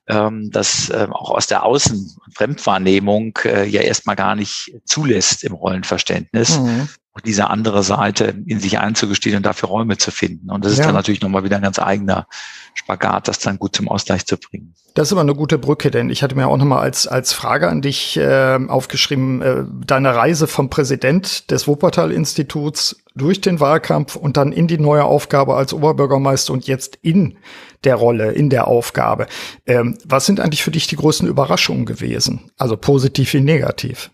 [0.07, 5.53] ähm, das äh, auch aus der Außen- Fremdwahrnehmung äh, ja erstmal gar nicht zulässt im
[5.53, 6.57] Rollenverständnis.
[6.57, 10.49] Mhm auch diese andere Seite in sich einzugestehen und dafür Räume zu finden.
[10.49, 10.85] Und das ist ja.
[10.85, 12.25] dann natürlich nochmal wieder ein ganz eigener
[12.73, 14.73] Spagat, das dann gut zum Ausgleich zu bringen.
[14.93, 17.67] Das ist aber eine gute Brücke, denn ich hatte mir auch nochmal als, als Frage
[17.67, 24.37] an dich äh, aufgeschrieben, äh, deine Reise vom Präsident des Wuppertal-Instituts durch den Wahlkampf und
[24.37, 27.37] dann in die neue Aufgabe als Oberbürgermeister und jetzt in
[27.83, 29.27] der Rolle, in der Aufgabe.
[29.65, 32.51] Ähm, was sind eigentlich für dich die größten Überraschungen gewesen?
[32.57, 34.11] Also positiv wie negativ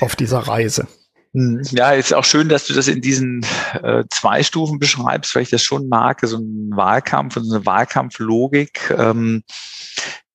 [0.00, 0.88] auf dieser Reise?
[1.36, 3.44] Hm, ja, ist auch schön, dass du das in diesen
[3.82, 7.66] äh, zwei Stufen beschreibst, weil ich das schon mag, so ein Wahlkampf und so eine
[7.66, 9.42] Wahlkampflogik, ähm,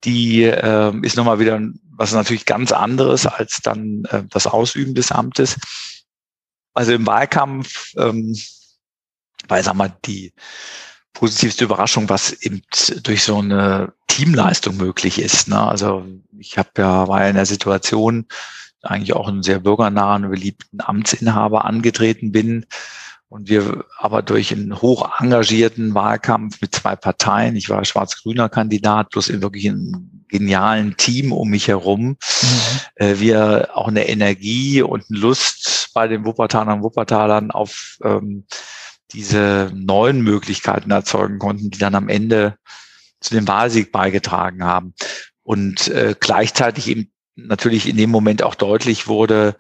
[0.04, 1.60] die äh, ist nochmal wieder
[1.94, 5.58] was natürlich ganz anderes als dann äh, das Ausüben des Amtes.
[6.76, 8.38] Also im Wahlkampf, ähm,
[9.48, 10.34] weil sag mal, die
[11.14, 12.62] positivste Überraschung, was eben
[13.02, 15.48] durch so eine Teamleistung möglich ist.
[15.48, 15.60] Ne?
[15.60, 16.06] Also
[16.38, 18.28] ich habe ja war ja in der Situation,
[18.82, 22.66] eigentlich auch einen sehr bürgernahen, beliebten Amtsinhaber angetreten bin.
[23.30, 29.10] Und wir aber durch einen hoch engagierten Wahlkampf mit zwei Parteien, ich war schwarz-grüner Kandidat,
[29.12, 32.18] plus in wirklich einem genialen Team um mich herum, mhm.
[32.96, 38.46] äh, wir auch eine Energie und eine Lust bei den Wuppertalern und Wuppertalern auf ähm,
[39.14, 42.56] diese neuen Möglichkeiten erzeugen konnten, die dann am Ende
[43.20, 44.94] zu dem Wahlsieg beigetragen haben.
[45.44, 49.56] Und äh, gleichzeitig eben natürlich in dem Moment auch deutlich wurde,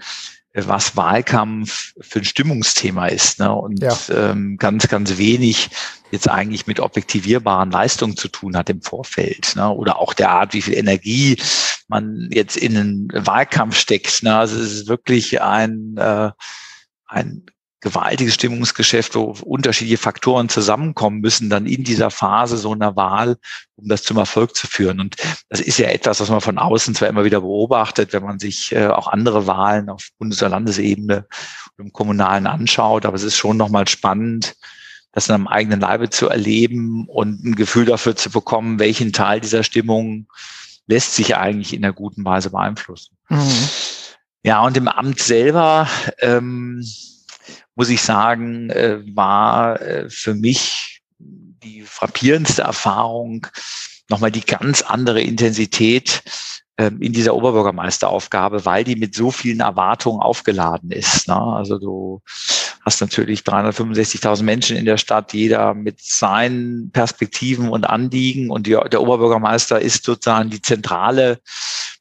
[0.53, 3.39] was Wahlkampf für ein Stimmungsthema ist.
[3.39, 3.53] Ne?
[3.53, 3.97] Und ja.
[4.09, 5.69] ähm, ganz, ganz wenig
[6.11, 9.53] jetzt eigentlich mit objektivierbaren Leistungen zu tun hat im Vorfeld.
[9.55, 9.69] Ne?
[9.69, 11.37] Oder auch der Art, wie viel Energie
[11.87, 14.23] man jetzt in einen Wahlkampf steckt.
[14.23, 14.35] Ne?
[14.35, 16.31] Also es ist wirklich ein, äh,
[17.05, 17.45] ein
[17.81, 23.37] gewaltiges Stimmungsgeschäft, wo unterschiedliche Faktoren zusammenkommen müssen, dann in dieser Phase so einer Wahl,
[23.75, 24.99] um das zum Erfolg zu führen.
[24.99, 25.15] Und
[25.49, 28.71] das ist ja etwas, was man von außen zwar immer wieder beobachtet, wenn man sich
[28.71, 31.25] äh, auch andere Wahlen auf Bundes- oder Landesebene
[31.77, 34.55] und im Kommunalen anschaut, aber es ist schon nochmal spannend,
[35.11, 39.41] das in einem eigenen Leibe zu erleben und ein Gefühl dafür zu bekommen, welchen Teil
[39.41, 40.27] dieser Stimmung
[40.87, 43.17] lässt sich eigentlich in einer guten Weise beeinflussen.
[43.29, 43.69] Mhm.
[44.43, 45.87] Ja, und im Amt selber,
[46.19, 46.83] ähm,
[47.81, 53.47] muss ich sagen, äh, war äh, für mich die frappierendste Erfahrung
[54.07, 56.21] nochmal die ganz andere Intensität
[56.77, 61.27] ähm, in dieser Oberbürgermeisteraufgabe, weil die mit so vielen Erwartungen aufgeladen ist.
[61.27, 61.35] Ne?
[61.35, 62.21] Also du
[62.85, 69.01] hast natürlich 365.000 Menschen in der Stadt, jeder mit seinen Perspektiven und Anliegen und der
[69.01, 71.39] Oberbürgermeister ist sozusagen die zentrale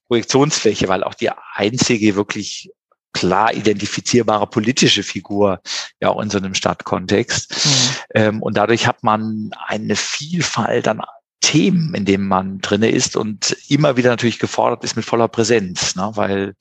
[0.09, 2.71] Projektionsfläche, weil auch die einzige wirklich
[3.13, 5.61] klar identifizierbare politische Figur
[6.01, 7.55] ja auch in so einem Stadtkontext.
[7.55, 7.71] Mhm.
[8.15, 11.03] Ähm, und dadurch hat man eine Vielfalt an
[11.41, 15.97] Themen, in denen man drinne ist und immer wieder natürlich gefordert ist mit voller Präsenz,
[15.97, 16.11] ne?
[16.15, 16.55] weil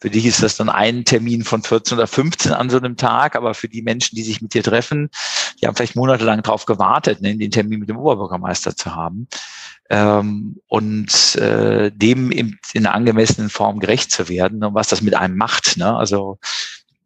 [0.00, 3.36] für dich ist das dann ein Termin von 14 oder 15 an so einem Tag,
[3.36, 5.10] aber für die Menschen, die sich mit dir treffen,
[5.60, 9.28] die haben vielleicht monatelang darauf gewartet, ne, den Termin mit dem Oberbürgermeister zu haben
[9.90, 15.02] ähm, und äh, dem in, in einer angemessenen Form gerecht zu werden und was das
[15.02, 15.76] mit einem macht.
[15.76, 15.96] Ne?
[15.96, 16.38] Also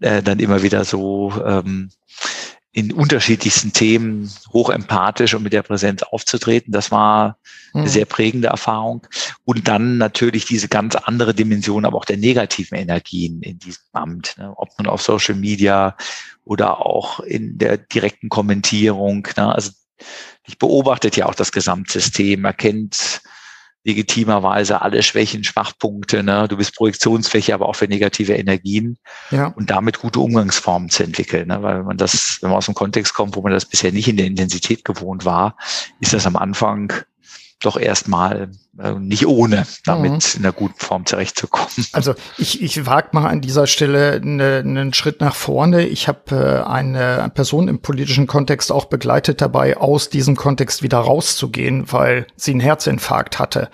[0.00, 1.90] äh, dann immer wieder so ähm,
[2.72, 6.72] in unterschiedlichsten Themen hochempathisch und mit der Präsenz aufzutreten.
[6.72, 7.38] Das war
[7.74, 7.88] eine mhm.
[7.88, 9.06] sehr prägende Erfahrung.
[9.44, 14.36] Und dann natürlich diese ganz andere Dimension, aber auch der negativen Energien in diesem Amt.
[14.38, 14.52] Ne?
[14.56, 15.96] Ob nun auf Social Media
[16.44, 19.26] oder auch in der direkten Kommentierung.
[19.36, 19.52] Ne?
[19.52, 19.72] Also
[20.46, 23.22] ich beobachtet ja auch das Gesamtsystem, erkennt
[23.82, 26.22] legitimerweise alle Schwächen, Schwachpunkte.
[26.22, 26.46] Ne?
[26.48, 28.98] Du bist Projektionsfläche, aber auch für negative Energien.
[29.30, 29.46] Ja.
[29.46, 31.48] Und damit gute Umgangsformen zu entwickeln.
[31.48, 31.62] Ne?
[31.62, 34.18] Weil man das, wenn man aus dem Kontext kommt, wo man das bisher nicht in
[34.18, 35.56] der Intensität gewohnt war,
[36.00, 36.92] ist das am Anfang
[37.60, 40.18] doch erstmal nicht ohne, damit mhm.
[40.36, 41.68] in einer guten Form zurechtzukommen.
[41.92, 45.86] Also ich, ich wage mal an dieser Stelle eine, einen Schritt nach vorne.
[45.86, 50.98] Ich habe äh, eine Person im politischen Kontext auch begleitet dabei, aus diesem Kontext wieder
[50.98, 53.70] rauszugehen, weil sie einen Herzinfarkt hatte.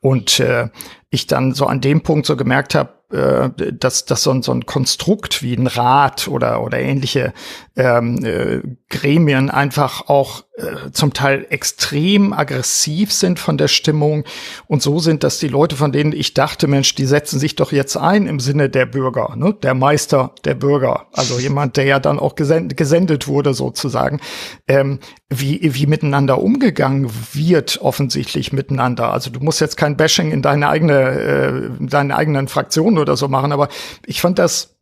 [0.00, 0.68] Und äh,
[1.10, 4.52] ich dann so an dem Punkt so gemerkt habe, äh, dass, dass so, ein, so
[4.52, 7.32] ein Konstrukt wie ein Rat oder, oder ähnliche
[7.74, 14.24] ähm, äh, Gremien einfach auch äh, zum Teil extrem aggressiv sind von der Stimmung
[14.66, 17.72] und so sind, dass die Leute, von denen ich dachte, Mensch, die setzen sich doch
[17.72, 19.54] jetzt ein im Sinne der Bürger, ne?
[19.62, 24.20] der Meister der Bürger, also jemand, der ja dann auch gesendet, gesendet wurde sozusagen,
[24.66, 29.12] ähm, wie, wie miteinander umgegangen wird, offensichtlich miteinander.
[29.12, 33.28] Also du musst jetzt kein Bashing in deine eigene, äh, deine eigenen Fraktionen oder so
[33.28, 33.68] machen, aber
[34.06, 34.77] ich fand das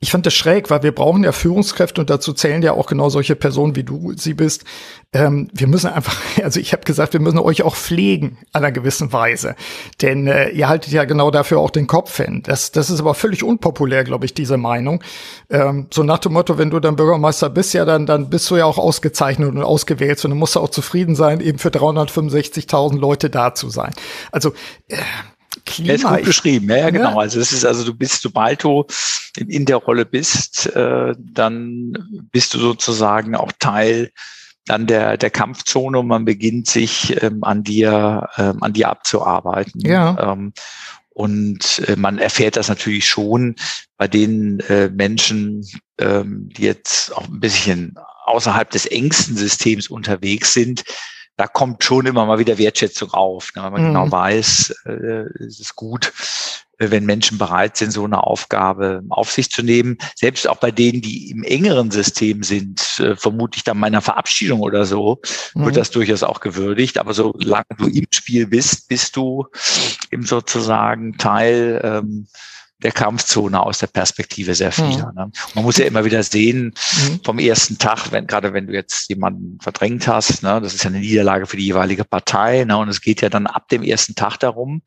[0.00, 3.08] ich fand das schräg, weil wir brauchen ja Führungskräfte und dazu zählen ja auch genau
[3.08, 4.64] solche Personen, wie du sie bist.
[5.12, 9.12] Ähm, wir müssen einfach, also ich habe gesagt, wir müssen euch auch pflegen einer gewissen
[9.12, 9.56] Weise.
[10.00, 12.42] Denn äh, ihr haltet ja genau dafür auch den Kopf hin.
[12.44, 15.02] Das, das ist aber völlig unpopulär, glaube ich, diese Meinung.
[15.50, 18.56] Ähm, so nach dem Motto, wenn du dann Bürgermeister bist, ja, dann, dann bist du
[18.56, 20.24] ja auch ausgezeichnet und ausgewählt.
[20.24, 23.92] Und dann musst du auch zufrieden sein, eben für 365.000 Leute da zu sein.
[24.30, 24.52] Also
[24.88, 24.96] äh,
[25.64, 25.88] Klima.
[25.88, 27.12] Er ist gut beschrieben, ja, ja, genau.
[27.12, 27.18] Ja.
[27.18, 28.84] Also es ist also, du bist, sobald du
[29.36, 31.92] in, der Rolle bist, äh, dann
[32.32, 34.10] bist du sozusagen auch Teil
[34.66, 39.80] dann der, der Kampfzone und man beginnt sich ähm, an dir, ähm, an dir abzuarbeiten.
[39.80, 40.32] Ja.
[40.32, 40.52] Ähm,
[41.10, 43.56] und äh, man erfährt das natürlich schon
[43.96, 45.66] bei den äh, Menschen,
[45.98, 50.84] ähm, die jetzt auch ein bisschen außerhalb des engsten Systems unterwegs sind,
[51.38, 54.10] da kommt schon immer mal wieder Wertschätzung auf, ne, weil man genau mhm.
[54.10, 56.12] genau weiß, äh, es ist gut,
[56.78, 59.98] äh, wenn Menschen bereit sind, so eine Aufgabe auf sich zu nehmen.
[60.16, 64.84] Selbst auch bei denen, die im engeren System sind, äh, vermutlich dann meiner Verabschiedung oder
[64.84, 65.20] so,
[65.54, 65.66] mhm.
[65.66, 66.98] wird das durchaus auch gewürdigt.
[66.98, 69.46] Aber solange du im Spiel bist, bist du
[70.10, 72.26] eben sozusagen Teil ähm,
[72.82, 75.10] der Kampfzone aus der Perspektive sehr vieler.
[75.10, 75.14] Mhm.
[75.16, 75.30] Ne?
[75.54, 77.20] Man muss ja immer wieder sehen, mhm.
[77.24, 80.90] vom ersten Tag, wenn, gerade wenn du jetzt jemanden verdrängt hast, ne, das ist ja
[80.90, 84.14] eine Niederlage für die jeweilige Partei, ne, und es geht ja dann ab dem ersten
[84.14, 84.82] Tag darum,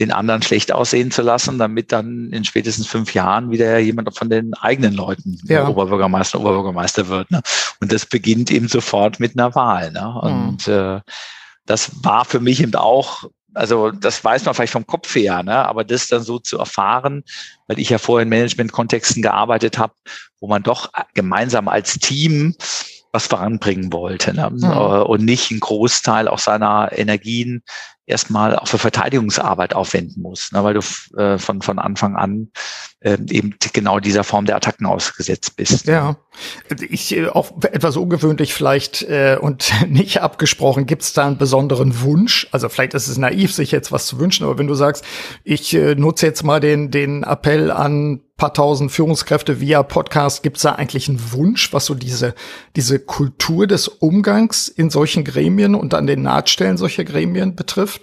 [0.00, 4.28] den anderen schlecht aussehen zu lassen, damit dann in spätestens fünf Jahren wieder jemand von
[4.28, 5.68] den eigenen Leuten ja.
[5.68, 7.30] Oberbürgermeister, Oberbürgermeister wird.
[7.30, 7.42] Ne?
[7.80, 9.92] Und das beginnt eben sofort mit einer Wahl.
[9.92, 10.00] Ne?
[10.00, 10.48] Mhm.
[10.48, 11.00] Und äh,
[11.64, 13.24] das war für mich eben auch
[13.56, 15.66] also das weiß man vielleicht vom Kopf her, ne?
[15.66, 17.24] aber das dann so zu erfahren,
[17.66, 19.94] weil ich ja vorher in Management-Kontexten gearbeitet habe,
[20.40, 22.54] wo man doch gemeinsam als Team
[23.12, 24.50] was voranbringen wollte ne?
[24.50, 24.64] Mhm.
[25.06, 27.62] und nicht einen Großteil auch seiner Energien
[28.06, 30.62] erstmal auch für Verteidigungsarbeit aufwenden muss, ne?
[30.62, 30.80] weil du
[31.18, 32.50] äh, von, von Anfang an
[33.00, 35.86] äh, eben genau dieser Form der Attacken ausgesetzt bist.
[35.86, 36.16] Ja,
[36.88, 40.86] ich äh, auch etwas ungewöhnlich vielleicht äh, und nicht abgesprochen.
[40.86, 42.48] Gibt es da einen besonderen Wunsch?
[42.52, 45.04] Also vielleicht ist es naiv, sich jetzt was zu wünschen, aber wenn du sagst,
[45.44, 50.58] ich äh, nutze jetzt mal den den Appell an paar tausend Führungskräfte via Podcast, gibt
[50.58, 52.34] es da eigentlich einen Wunsch, was so diese
[52.76, 57.95] diese Kultur des Umgangs in solchen Gremien und an den Nahtstellen solcher Gremien betrifft?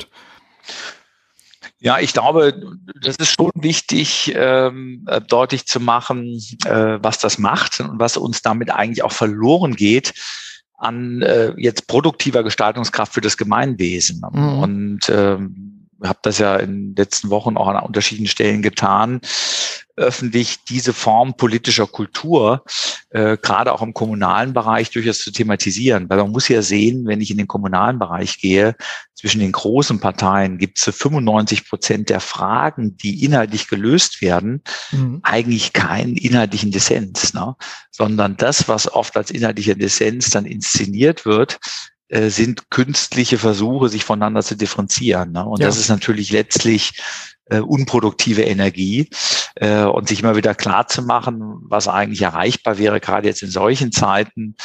[1.80, 2.62] Ja, ich glaube,
[3.02, 8.16] das ist schon wichtig, ähm, äh, deutlich zu machen, äh, was das macht und was
[8.16, 10.14] uns damit eigentlich auch verloren geht
[10.78, 14.22] an äh, jetzt produktiver Gestaltungskraft für das Gemeinwesen.
[14.32, 14.60] Mhm.
[14.60, 15.73] Und ähm,
[16.04, 19.22] habe das ja in den letzten Wochen auch an unterschiedlichen Stellen getan
[19.96, 22.64] öffentlich diese Form politischer Kultur,
[23.12, 26.10] äh, gerade auch im kommunalen Bereich, durchaus zu thematisieren.
[26.10, 28.76] Weil man muss ja sehen, wenn ich in den kommunalen Bereich gehe,
[29.14, 34.64] zwischen den großen Parteien gibt es für 95 Prozent der Fragen, die inhaltlich gelöst werden,
[34.92, 35.20] mhm.
[35.24, 37.56] eigentlich keinen inhaltlichen Dissens, ne?
[37.92, 41.60] sondern das, was oft als inhaltlicher Dissens dann inszeniert wird,
[42.14, 45.32] äh, sind künstliche Versuche, sich voneinander zu differenzieren.
[45.32, 45.44] Ne?
[45.44, 45.66] Und ja.
[45.66, 47.02] das ist natürlich letztlich
[47.46, 49.10] äh, unproduktive Energie
[49.56, 53.50] äh, und sich immer wieder klar zu machen, was eigentlich erreichbar wäre, gerade jetzt in
[53.50, 54.56] solchen Zeiten,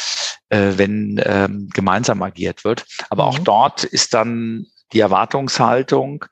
[0.50, 2.84] äh, wenn ähm, gemeinsam agiert wird.
[3.08, 3.28] Aber mhm.
[3.30, 6.26] auch dort ist dann die Erwartungshaltung,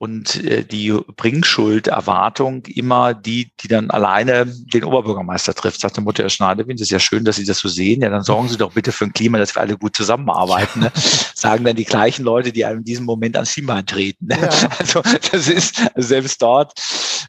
[0.00, 5.82] und äh, die Bringschuld-Erwartung immer die, die dann alleine den Oberbürgermeister trifft.
[5.82, 8.00] Sagt der Mutter Herr es ist ja schön, dass Sie das so sehen.
[8.00, 10.80] Ja, dann sorgen Sie doch bitte für ein Klima, dass wir alle gut zusammenarbeiten.
[10.80, 10.92] Ne?
[11.34, 14.26] Sagen dann die gleichen Leute, die einem in diesem Moment ans Klima treten.
[14.26, 14.38] Ne?
[14.40, 14.50] Ja.
[14.80, 16.72] Also das ist also selbst dort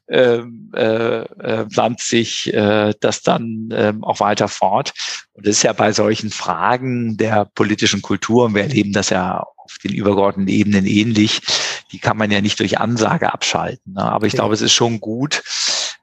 [0.07, 4.93] ähm, äh, äh, pflanzt sich äh, das dann äh, auch weiter fort.
[5.33, 9.43] Und das ist ja bei solchen Fragen der politischen Kultur, und wir erleben das ja
[9.71, 11.41] auf den übergeordneten Ebenen ähnlich,
[11.91, 13.93] die kann man ja nicht durch Ansage abschalten.
[13.93, 14.03] Ne?
[14.03, 14.39] Aber ich okay.
[14.39, 15.43] glaube, es ist schon gut,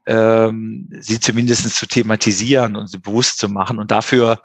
[0.06, 3.78] ähm, sie zumindest zu thematisieren und sie bewusst zu machen.
[3.78, 4.40] Und dafür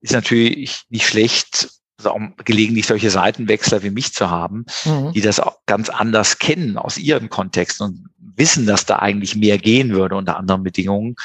[0.00, 5.12] ist natürlich nicht schlecht, also auch gelegentlich solche Seitenwechsler wie mich zu haben, mhm.
[5.12, 9.58] die das auch ganz anders kennen aus ihrem Kontext und wissen, dass da eigentlich mehr
[9.58, 11.16] gehen würde unter anderen Bedingungen,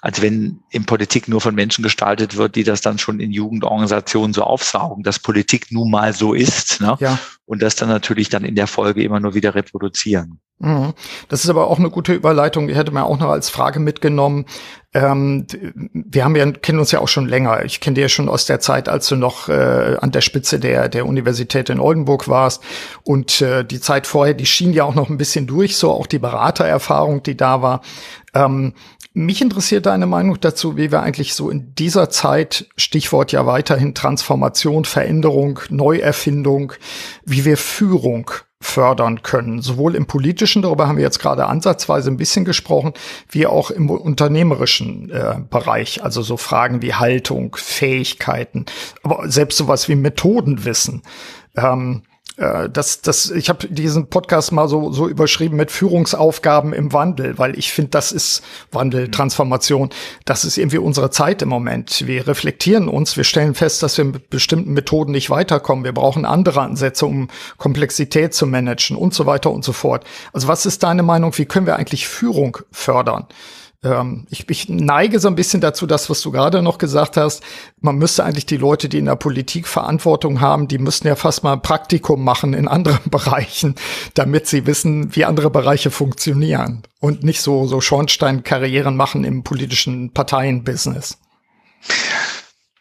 [0.00, 4.32] als wenn in Politik nur von Menschen gestaltet wird, die das dann schon in Jugendorganisationen
[4.32, 6.96] so aufsaugen, dass Politik nun mal so ist ne?
[7.00, 7.18] ja.
[7.46, 10.40] und das dann natürlich dann in der Folge immer nur wieder reproduzieren.
[10.60, 10.92] Mhm.
[11.28, 12.68] Das ist aber auch eine gute Überleitung.
[12.68, 14.44] Ich hätte mir auch noch als Frage mitgenommen.
[14.92, 15.46] Ähm,
[15.92, 17.64] wir haben ja, kennen uns ja auch schon länger.
[17.64, 20.58] Ich kenne dich ja schon aus der Zeit, als du noch äh, an der Spitze
[20.58, 22.64] der, der Universität in Oldenburg warst.
[23.04, 26.06] Und äh, die Zeit vorher, die schien ja auch noch ein bisschen durch, so auch
[26.06, 26.18] die
[26.48, 27.82] Beratererfahrung, die da war.
[28.34, 28.74] Ähm,
[29.14, 33.94] mich interessiert deine Meinung dazu, wie wir eigentlich so in dieser Zeit, Stichwort ja weiterhin
[33.94, 36.72] Transformation, Veränderung, Neuerfindung,
[37.24, 38.30] wie wir Führung
[38.60, 42.92] fördern können, sowohl im politischen, darüber haben wir jetzt gerade ansatzweise ein bisschen gesprochen,
[43.30, 48.66] wie auch im unternehmerischen äh, Bereich, also so Fragen wie Haltung, Fähigkeiten,
[49.04, 51.02] aber selbst sowas wie Methodenwissen.
[51.56, 52.02] Ähm,
[52.38, 57.36] äh, das, das, ich habe diesen Podcast mal so, so überschrieben mit Führungsaufgaben im Wandel,
[57.38, 59.12] weil ich finde, das ist Wandel, mhm.
[59.12, 59.90] Transformation,
[60.24, 62.06] das ist irgendwie unsere Zeit im Moment.
[62.06, 65.84] Wir reflektieren uns, wir stellen fest, dass wir mit bestimmten Methoden nicht weiterkommen.
[65.84, 70.04] Wir brauchen andere Ansätze, um Komplexität zu managen und so weiter und so fort.
[70.32, 71.36] Also was ist deine Meinung?
[71.36, 73.26] Wie können wir eigentlich Führung fördern?
[73.84, 77.42] Ähm, ich, ich neige so ein bisschen dazu, das, was du gerade noch gesagt hast.
[77.80, 81.44] Man müsste eigentlich die Leute, die in der Politik Verantwortung haben, die müssten ja fast
[81.44, 83.76] mal ein Praktikum machen in anderen Bereichen,
[84.14, 90.12] damit sie wissen, wie andere Bereiche funktionieren und nicht so, so Schornsteinkarrieren machen im politischen
[90.12, 91.18] Parteienbusiness.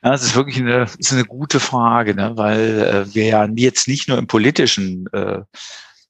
[0.03, 2.33] Ja, das ist wirklich eine, ist eine gute Frage, ne?
[2.35, 2.79] weil
[3.09, 5.41] äh, wir ja jetzt nicht nur im politischen äh,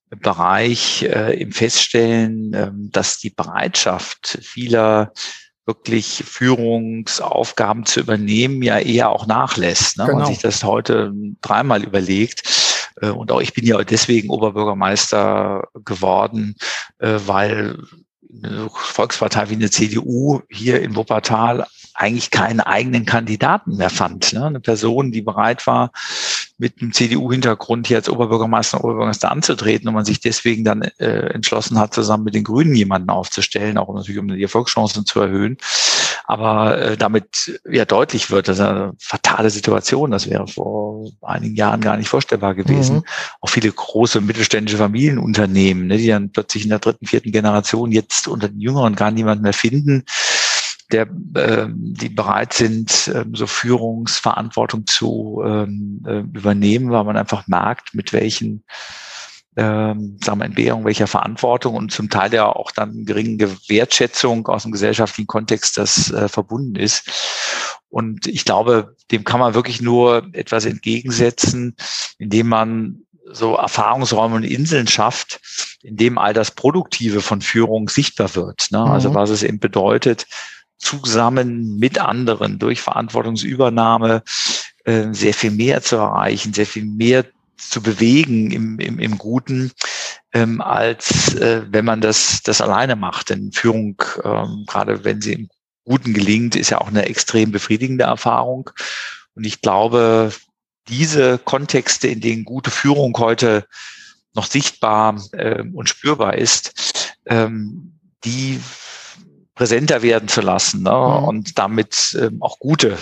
[0.09, 5.11] Bereich äh, im Feststellen, ähm, dass die Bereitschaft vieler
[5.65, 9.97] wirklich Führungsaufgaben zu übernehmen, ja eher auch nachlässt.
[9.97, 10.05] Ne?
[10.05, 10.19] Genau.
[10.19, 12.43] Man sich das heute dreimal überlegt.
[13.01, 16.55] Äh, und auch ich bin ja deswegen Oberbürgermeister geworden,
[16.99, 17.77] äh, weil
[18.43, 24.33] eine Volkspartei wie eine CDU hier in Wuppertal eigentlich keinen eigenen Kandidaten mehr fand.
[24.33, 24.45] Ne?
[24.45, 25.91] Eine Person, die bereit war,
[26.59, 31.33] mit einem CDU-Hintergrund hier als Oberbürgermeister und Oberbürgermeister anzutreten und man sich deswegen dann äh,
[31.33, 35.57] entschlossen hat, zusammen mit den Grünen jemanden aufzustellen, auch natürlich um die Erfolgschancen zu erhöhen.
[36.25, 40.11] Aber äh, damit ja deutlich wird, das ist eine fatale Situation.
[40.11, 42.97] Das wäre vor einigen Jahren gar nicht vorstellbar gewesen.
[42.97, 43.03] Mhm.
[43.41, 48.27] Auch viele große mittelständische Familienunternehmen, ne, die dann plötzlich in der dritten, vierten Generation jetzt
[48.27, 50.03] unter den Jüngeren gar niemanden mehr finden
[50.91, 57.47] der, äh, die bereit sind, äh, so Führungsverantwortung zu ähm, äh, übernehmen, weil man einfach
[57.47, 58.63] merkt, mit welchen
[59.57, 64.63] ähm, sagen wir, Entbehrung welcher Verantwortung und zum Teil ja auch dann geringen Wertschätzung aus
[64.63, 67.09] dem gesellschaftlichen Kontext das äh, verbunden ist.
[67.89, 71.75] Und ich glaube, dem kann man wirklich nur etwas entgegensetzen,
[72.19, 75.39] indem man so Erfahrungsräume und Inseln schafft,
[75.81, 78.67] in dem all das Produktive von Führung sichtbar wird.
[78.71, 78.79] Ne?
[78.79, 78.93] Also mhm.
[78.93, 80.27] Also was es eben bedeutet,
[80.77, 84.23] zusammen mit anderen durch Verantwortungsübernahme
[84.85, 87.25] äh, sehr viel mehr zu erreichen, sehr viel mehr
[87.57, 89.71] zu bewegen im, im, im Guten,
[90.33, 93.29] ähm, als äh, wenn man das, das alleine macht.
[93.29, 95.49] Denn Führung, ähm, gerade wenn sie im
[95.83, 98.69] Guten gelingt, ist ja auch eine extrem befriedigende Erfahrung.
[99.35, 100.31] Und ich glaube,
[100.87, 103.65] diese Kontexte, in denen gute Führung heute
[104.33, 108.59] noch sichtbar äh, und spürbar ist, ähm, die
[109.57, 110.91] präsenter werden zu lassen ne?
[110.91, 111.23] Mhm.
[111.25, 112.97] und damit ähm, auch gute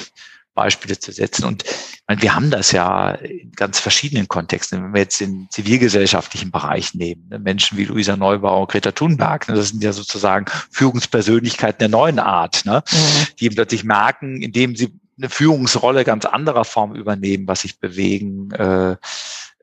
[0.55, 1.43] Beispiele zu setzen.
[1.43, 4.81] Und ich meine, wir haben das ja in ganz verschiedenen Kontexten.
[4.81, 7.39] Wenn wir jetzt den zivilgesellschaftlichen Bereich nehmen, ne?
[7.39, 9.55] Menschen wie Luisa Neubauer, Greta Thunberg, ne?
[9.55, 12.83] das sind ja sozusagen Führungspersönlichkeiten der neuen Art, ne?
[12.89, 13.27] Mhm.
[13.39, 18.51] die eben plötzlich merken, indem sie eine Führungsrolle ganz anderer Form übernehmen, was sich bewegen
[18.51, 18.95] äh,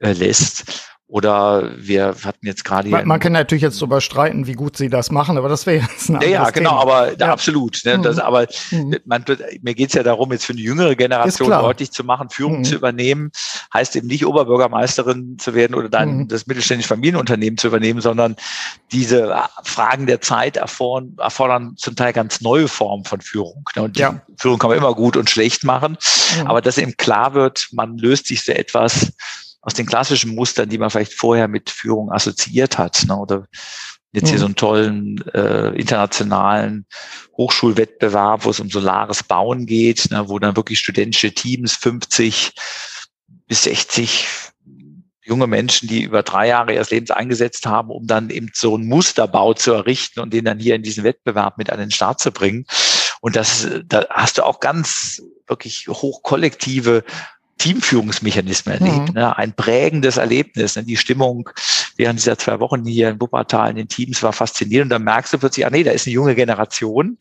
[0.00, 0.91] äh, lässt.
[1.12, 4.88] Oder wir hatten jetzt gerade man, man kann natürlich jetzt darüber streiten, wie gut sie
[4.88, 6.80] das machen, aber das wäre jetzt ein Ja, ja genau, Thema.
[6.80, 7.30] aber ja.
[7.30, 7.82] absolut.
[7.84, 8.22] Ne, das, mhm.
[8.22, 8.96] aber mhm.
[9.04, 9.22] man,
[9.60, 12.64] mir geht's ja darum, jetzt für eine jüngere Generation deutlich zu machen, Führung mhm.
[12.64, 13.30] zu übernehmen,
[13.74, 16.28] heißt eben nicht Oberbürgermeisterin zu werden oder dann mhm.
[16.28, 18.34] das mittelständische Familienunternehmen zu übernehmen, sondern
[18.90, 23.68] diese Fragen der Zeit erfordern, erfordern zum Teil ganz neue Formen von Führung.
[23.76, 23.82] Ne?
[23.82, 24.22] Und ja.
[24.38, 25.98] Führung kann man immer gut und schlecht machen,
[26.46, 29.12] aber dass eben klar wird, man löst sich so etwas
[29.62, 33.46] aus den klassischen Mustern, die man vielleicht vorher mit Führung assoziiert hat, ne, oder
[34.12, 36.84] jetzt hier so einen tollen äh, internationalen
[37.36, 42.52] Hochschulwettbewerb, wo es um solares Bauen geht, ne, wo dann wirklich studentische Teams 50
[43.46, 44.26] bis 60
[45.24, 48.88] junge Menschen, die über drei Jahre ihres Lebens eingesetzt haben, um dann eben so einen
[48.88, 52.32] Musterbau zu errichten und den dann hier in diesen Wettbewerb mit an den Start zu
[52.32, 52.66] bringen.
[53.20, 57.04] Und das, da hast du auch ganz wirklich hochkollektive
[57.62, 59.08] Teamführungsmechanismen erlebt.
[59.10, 59.14] Mhm.
[59.14, 59.36] Ne?
[59.36, 60.74] Ein prägendes Erlebnis.
[60.74, 60.82] Ne?
[60.82, 61.48] Die Stimmung
[61.96, 64.86] während dieser zwei Wochen hier in Wuppertal in den Teams war faszinierend.
[64.86, 67.18] Und dann merkst du plötzlich, ah nee, da ist eine junge Generation,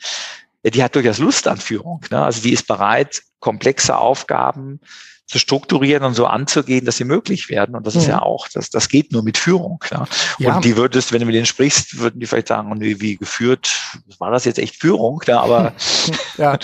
[0.63, 2.01] die hat durchaus Lust an Führung.
[2.09, 2.23] Ne?
[2.23, 4.79] Also die ist bereit, komplexe Aufgaben
[5.27, 7.75] zu strukturieren und so anzugehen, dass sie möglich werden.
[7.75, 8.01] Und das mhm.
[8.01, 9.83] ist ja auch, das, das geht nur mit Führung.
[9.91, 10.05] Ja.
[10.39, 10.55] ja.
[10.55, 13.79] Und die würdest, wenn du mit denen sprichst, würden die vielleicht sagen, wie, wie geführt,
[14.17, 15.21] war das jetzt echt Führung?
[15.27, 15.73] Ja, aber
[16.37, 16.57] ja.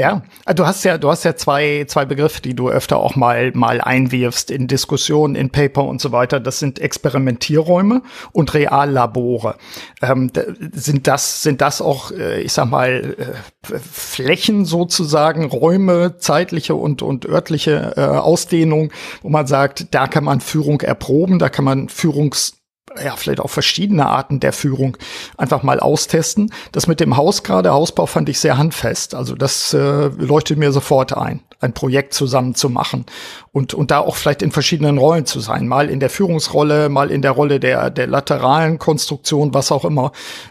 [0.00, 3.16] Ja, äh, du hast ja, du hast ja zwei, zwei Begriffe, die du öfter auch
[3.16, 6.40] mal, mal einwirfst in Diskussionen, in Paper und so weiter.
[6.40, 8.00] Das sind Experimentierräume
[8.32, 9.56] und Reallabore.
[10.00, 10.30] Ähm,
[10.72, 17.02] sind das, sind das auch, äh, ich sag mal, äh, Flächen sozusagen, Räume, zeitliche und,
[17.02, 21.90] und örtliche äh, Ausdehnung, wo man sagt, da kann man Führung erproben, da kann man
[21.90, 22.59] Führungs
[22.96, 24.96] ja, vielleicht auch verschiedene Arten der Führung
[25.36, 26.52] einfach mal austesten.
[26.72, 29.14] Das mit dem Haus gerade, Hausbau fand ich sehr handfest.
[29.14, 33.06] Also das äh, leuchtet mir sofort ein, ein Projekt zusammen zu machen
[33.52, 35.68] und, und da auch vielleicht in verschiedenen Rollen zu sein.
[35.68, 40.10] Mal in der Führungsrolle, mal in der Rolle der, der lateralen Konstruktion, was auch immer.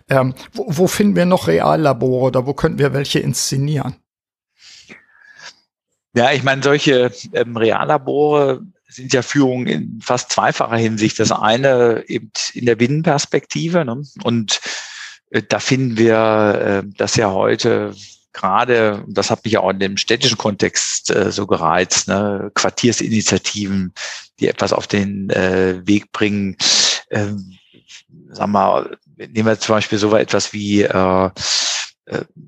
[0.10, 3.96] Ähm, wo, wo finden wir noch Reallabore oder wo könnten wir welche inszenieren?
[6.16, 11.20] Ja, ich meine, solche ähm, Reallabore sind ja Führungen in fast zweifacher Hinsicht.
[11.20, 13.86] Das eine eben in der Binnenperspektive.
[13.86, 14.04] Ne?
[14.24, 14.60] Und
[15.30, 17.94] äh, da finden wir äh, das ja heute
[18.34, 22.52] gerade, das hat mich ja auch in dem städtischen Kontext äh, so gereizt, ne?
[22.54, 23.94] Quartiersinitiativen,
[24.40, 26.56] die etwas auf den äh, Weg bringen.
[27.10, 27.58] Ähm,
[28.30, 30.84] sagen wir, nehmen wir zum Beispiel so etwas wie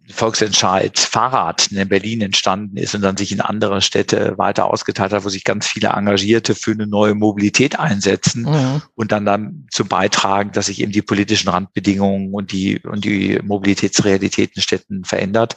[0.10, 5.24] Volksentscheid Fahrrad in Berlin entstanden ist und dann sich in andere Städte weiter ausgeteilt hat,
[5.24, 8.82] wo sich ganz viele Engagierte für eine neue Mobilität einsetzen mhm.
[8.96, 13.40] und dann dann zu beitragen, dass sich eben die politischen Randbedingungen und die und die
[13.44, 15.56] Mobilitätsrealität in Städten verändert.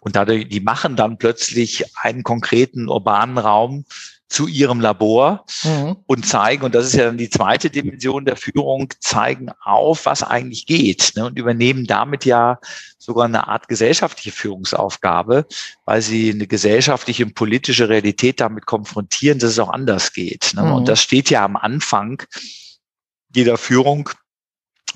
[0.00, 3.84] Und dadurch, die machen dann plötzlich einen konkreten urbanen Raum
[4.28, 5.96] zu ihrem Labor mhm.
[6.06, 10.22] und zeigen, und das ist ja dann die zweite Dimension der Führung, zeigen auf, was
[10.22, 12.58] eigentlich geht ne, und übernehmen damit ja
[12.98, 15.46] sogar eine Art gesellschaftliche Führungsaufgabe,
[15.84, 20.52] weil sie eine gesellschaftliche und politische Realität damit konfrontieren, dass es auch anders geht.
[20.54, 20.62] Ne?
[20.62, 20.72] Mhm.
[20.72, 22.22] Und das steht ja am Anfang
[23.34, 24.10] jeder Führung,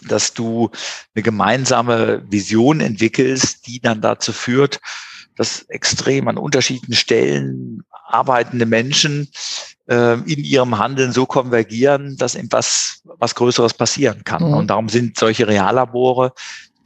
[0.08, 0.70] dass du
[1.14, 4.80] eine gemeinsame Vision entwickelst, die dann dazu führt,
[5.36, 9.28] dass extrem an unterschiedlichen Stellen arbeitende Menschen
[9.88, 14.44] äh, in ihrem Handeln so konvergieren, dass etwas was Größeres passieren kann.
[14.44, 14.54] Mhm.
[14.54, 16.32] Und darum sind solche Reallabore,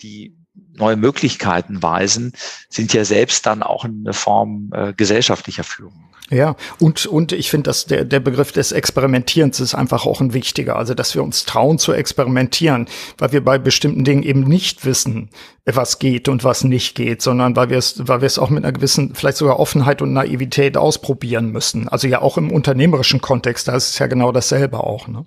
[0.02, 0.34] die
[0.74, 2.32] neue Möglichkeiten weisen,
[2.68, 6.12] sind ja selbst dann auch eine Form äh, gesellschaftlicher Führung.
[6.32, 10.32] Ja, und, und ich finde, dass der, der Begriff des Experimentierens ist einfach auch ein
[10.32, 10.76] wichtiger.
[10.76, 15.28] Also, dass wir uns trauen zu experimentieren, weil wir bei bestimmten Dingen eben nicht wissen,
[15.66, 18.64] was geht und was nicht geht, sondern weil wir es, weil wir es auch mit
[18.64, 21.86] einer gewissen, vielleicht sogar Offenheit und Naivität ausprobieren müssen.
[21.88, 25.26] Also ja auch im unternehmerischen Kontext, da ist es ja genau dasselbe auch, ne?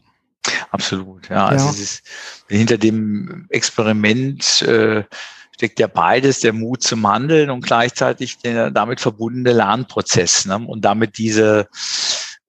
[0.71, 1.45] Absolut, ja.
[1.47, 1.71] Also ja.
[1.71, 2.03] es ist
[2.49, 5.03] hinter dem Experiment äh,
[5.51, 10.45] steckt ja beides, der Mut zum Handeln und gleichzeitig der damit verbundene Lernprozess.
[10.45, 10.57] Ne?
[10.57, 11.69] Und damit diese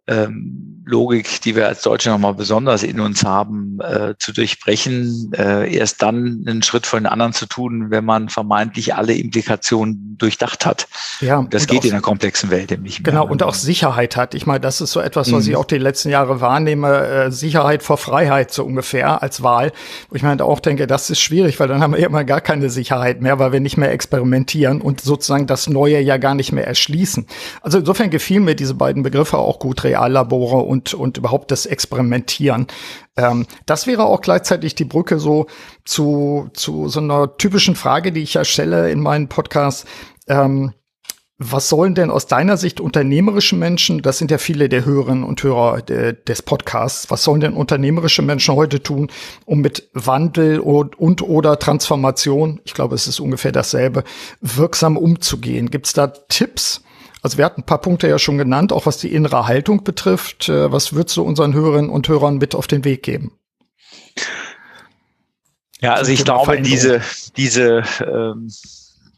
[0.09, 5.75] ähm, Logik, die wir als Deutsche nochmal besonders in uns haben, äh, zu durchbrechen, äh,
[5.75, 10.65] erst dann einen Schritt von den anderen zu tun, wenn man vermeintlich alle Implikationen durchdacht
[10.65, 10.87] hat.
[11.21, 13.13] Ja, und das geht auch, in einer komplexen Welt eben nicht mehr.
[13.13, 14.35] Genau, und auch Sicherheit hat.
[14.35, 15.51] Ich meine, das ist so etwas, was mhm.
[15.51, 19.73] ich auch die letzten Jahre wahrnehme, äh, Sicherheit vor Freiheit so ungefähr als Wahl.
[20.09, 22.71] Wo ich meine auch denke, das ist schwierig, weil dann haben wir immer gar keine
[22.71, 26.67] Sicherheit mehr, weil wir nicht mehr experimentieren und sozusagen das Neue ja gar nicht mehr
[26.67, 27.27] erschließen.
[27.61, 32.67] Also insofern gefielen mir diese beiden Begriffe auch gut, Reallabore und, und überhaupt das Experimentieren.
[33.17, 35.47] Ähm, das wäre auch gleichzeitig die Brücke so
[35.85, 39.85] zu, zu so einer typischen Frage, die ich ja stelle in meinen Podcasts.
[40.29, 40.73] Ähm,
[41.39, 45.43] was sollen denn aus deiner Sicht unternehmerische Menschen, das sind ja viele der Hörerinnen und
[45.43, 49.11] Hörer de, des Podcasts, was sollen denn unternehmerische Menschen heute tun,
[49.45, 54.03] um mit Wandel und, und oder Transformation, ich glaube, es ist ungefähr dasselbe,
[54.41, 55.71] wirksam umzugehen?
[55.71, 56.83] Gibt es da Tipps?
[57.23, 60.49] Also wir hatten ein paar Punkte ja schon genannt, auch was die innere Haltung betrifft.
[60.49, 63.33] Äh, was würdest du unseren Hörerinnen und Hörern mit auf den Weg geben?
[65.81, 67.03] Ja, also ich glaube, diese,
[67.37, 68.51] diese, ähm,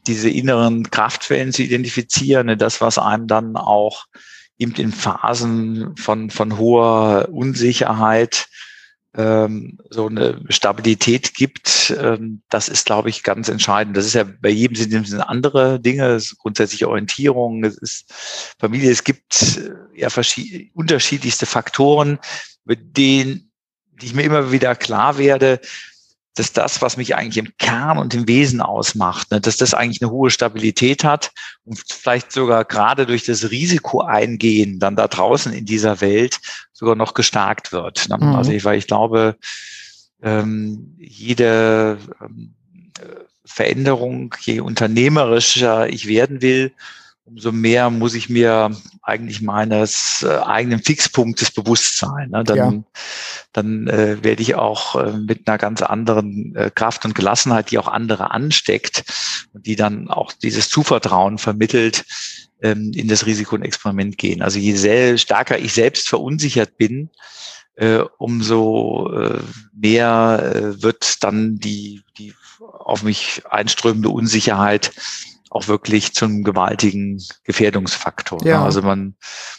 [0.07, 4.05] diese inneren Kraftquellen zu identifizieren, ne, das, was einem dann auch
[4.57, 8.49] eben in Phasen von, von hoher Unsicherheit
[9.15, 13.97] ähm, so eine Stabilität gibt, ähm, das ist, glaube ich, ganz entscheidend.
[13.97, 18.13] Das ist ja bei jedem sind, andere Dinge, es ist grundsätzlich Orientierung, es ist
[18.59, 22.19] Familie, es gibt äh, ja verschiedene, unterschiedlichste Faktoren,
[22.65, 23.51] mit denen,
[23.99, 25.59] die ich mir immer wieder klar werde,
[26.35, 30.01] dass das, was mich eigentlich im Kern und im Wesen ausmacht, ne, dass das eigentlich
[30.01, 31.31] eine hohe Stabilität hat
[31.65, 36.39] und vielleicht sogar gerade durch das Risiko eingehen dann da draußen in dieser Welt
[36.71, 38.07] sogar noch gestärkt wird.
[38.09, 38.17] Ne?
[38.17, 38.35] Mhm.
[38.35, 39.35] Also ich, weil ich glaube,
[40.21, 42.55] ähm, jede ähm,
[43.45, 46.71] Veränderung, je unternehmerischer ich werden will,
[47.29, 48.71] umso mehr muss ich mir
[49.03, 52.29] eigentlich meines äh, eigenen Fixpunktes bewusst sein.
[52.31, 52.43] Ne?
[52.43, 52.73] Dann, ja.
[53.53, 57.77] dann äh, werde ich auch äh, mit einer ganz anderen äh, Kraft und Gelassenheit, die
[57.77, 59.03] auch andere ansteckt
[59.53, 62.05] und die dann auch dieses Zuvertrauen vermittelt,
[62.61, 64.41] ähm, in das Risiko und Experiment gehen.
[64.41, 67.09] Also je sehr stärker ich selbst verunsichert bin,
[67.75, 69.39] äh, umso äh,
[69.73, 74.91] mehr äh, wird dann die, die auf mich einströmende Unsicherheit
[75.49, 78.45] auch wirklich zum gewaltigen Gefährdungsfaktor.
[78.45, 78.63] Ja.
[78.63, 79.15] Also man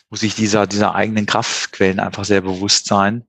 [0.08, 3.24] muss sich dieser, dieser eigenen Kraftquellen einfach sehr bewusst sein.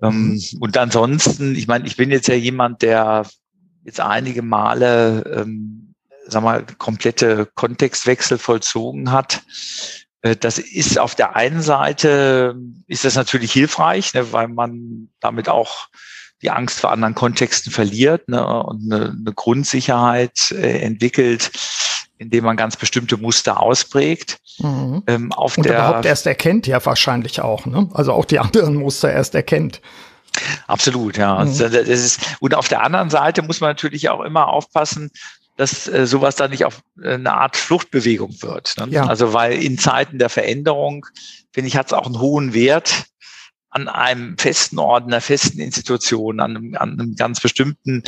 [0.00, 0.42] Ähm, mhm.
[0.60, 3.26] und ansonsten, ich meine, ich bin jetzt ja jemand, der
[3.84, 5.94] jetzt einige Male, ähm,
[6.26, 9.42] sag mal, komplette Kontextwechsel vollzogen hat.
[10.22, 15.48] Äh, das ist auf der einen Seite, ist das natürlich hilfreich, ne, weil man damit
[15.48, 15.88] auch
[16.42, 21.50] die Angst vor anderen Kontexten verliert ne, und eine, eine Grundsicherheit äh, entwickelt,
[22.18, 24.38] indem man ganz bestimmte Muster ausprägt.
[24.58, 25.02] Mhm.
[25.06, 27.88] Ähm, auf und der, überhaupt erst erkennt ja wahrscheinlich auch, ne?
[27.94, 29.80] Also auch die anderen Muster erst erkennt.
[30.66, 31.34] Absolut, ja.
[31.34, 31.40] Mhm.
[31.40, 35.10] Also das ist, und auf der anderen Seite muss man natürlich auch immer aufpassen,
[35.56, 38.74] dass äh, sowas dann nicht auf äh, eine Art Fluchtbewegung wird.
[38.78, 38.88] Ne?
[38.90, 39.06] Ja.
[39.06, 41.06] Also weil in Zeiten der Veränderung,
[41.52, 43.04] finde ich, hat es auch einen hohen Wert,
[43.72, 48.02] an einem festen Ort, einer festen Institution, an einem, an einem ganz bestimmten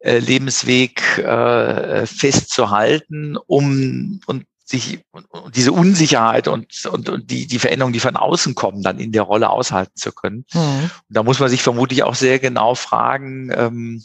[0.00, 7.58] äh, Lebensweg äh, festzuhalten, um und sich und, diese Unsicherheit und, und, und die, die
[7.58, 10.44] Veränderungen, die von außen kommen, dann in der Rolle aushalten zu können.
[10.52, 10.90] Mhm.
[11.08, 14.04] Und da muss man sich vermutlich auch sehr genau fragen, ähm,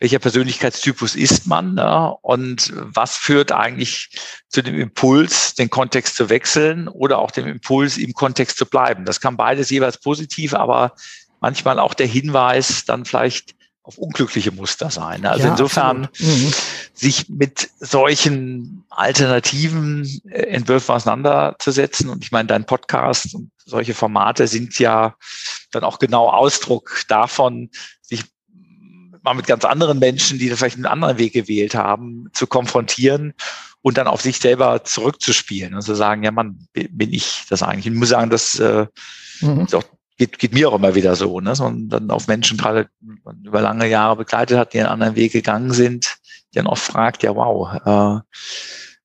[0.00, 2.14] welcher Persönlichkeitstypus ist man ne?
[2.22, 4.08] und was führt eigentlich
[4.48, 9.04] zu dem Impuls, den Kontext zu wechseln oder auch dem Impuls, im Kontext zu bleiben.
[9.04, 10.94] Das kann beides jeweils positiv, aber
[11.40, 15.26] manchmal auch der Hinweis, dann vielleicht auf unglückliche Muster sein.
[15.26, 16.52] Also ja, insofern mhm.
[16.94, 22.08] sich mit solchen alternativen äh, Entwürfen auseinanderzusetzen.
[22.08, 25.14] Und ich meine, dein Podcast und solche Formate sind ja
[25.72, 27.70] dann auch genau Ausdruck davon,
[29.22, 33.34] mal mit ganz anderen Menschen, die vielleicht einen anderen Weg gewählt haben, zu konfrontieren
[33.82, 37.86] und dann auf sich selber zurückzuspielen und zu sagen, ja, Mann, bin ich das eigentlich?
[37.86, 38.86] Ich muss sagen, das äh,
[39.40, 39.60] mhm.
[39.62, 39.84] ist auch,
[40.16, 41.54] geht, geht mir auch immer wieder so, ne?
[41.60, 42.88] Und dann auf Menschen gerade
[43.44, 46.16] über lange Jahre begleitet hat, die einen anderen Weg gegangen sind,
[46.52, 48.40] die dann auch fragt, ja, wow, äh,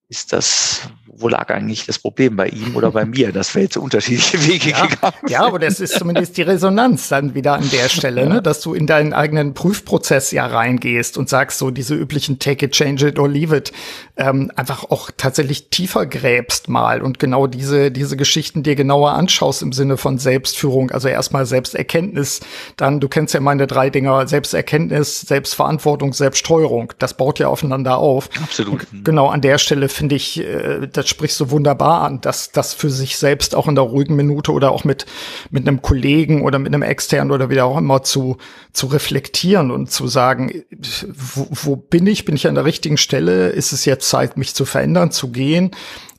[0.09, 3.78] ist das, wo lag eigentlich das Problem bei ihm oder bei mir, dass wir jetzt
[3.78, 5.30] unterschiedliche Wege ja, gegangen sind.
[5.30, 8.41] Ja, aber das ist zumindest die Resonanz dann wieder an der Stelle, ne?
[8.41, 12.74] dass du in deinen eigenen Prüfprozess ja reingehst und sagst so diese üblichen Take it,
[12.74, 13.72] change it or leave it,
[14.18, 19.61] ähm, einfach auch tatsächlich tiefer gräbst mal und genau diese, diese Geschichten dir genauer anschaust
[19.61, 22.41] im Sinne von Selbstführung, also erstmal Selbsterkenntnis,
[22.76, 28.30] dann, du kennst ja meine drei Dinger, Selbsterkenntnis, Selbstverantwortung, Selbststeuerung, das baut ja aufeinander auf.
[28.41, 28.86] Absolut.
[28.91, 32.73] Und genau an der Stelle finde ich, äh, das sprichst du wunderbar an, dass das
[32.73, 35.05] für sich selbst auch in der ruhigen Minute oder auch mit,
[35.51, 38.37] mit einem Kollegen oder mit einem externen oder wie auch immer zu,
[38.73, 40.63] zu reflektieren und zu sagen,
[41.07, 42.25] wo, wo bin ich?
[42.25, 43.49] Bin ich an der richtigen Stelle?
[43.49, 45.71] Ist es jetzt Zeit, mich zu verändern, zu gehen?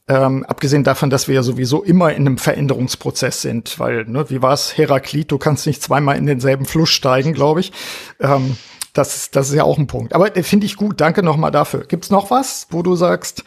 [0.09, 4.41] Ähm, abgesehen davon, dass wir ja sowieso immer in einem Veränderungsprozess sind, weil, ne, wie
[4.41, 7.72] war es, Heraklit, du kannst nicht zweimal in denselben Fluss steigen, glaube ich.
[8.20, 8.57] Ähm,
[8.97, 10.14] das, das ist ja auch ein Punkt.
[10.14, 11.01] Aber äh, finde ich gut.
[11.01, 11.84] Danke nochmal dafür.
[11.87, 13.45] Gibt's noch was, wo du sagst,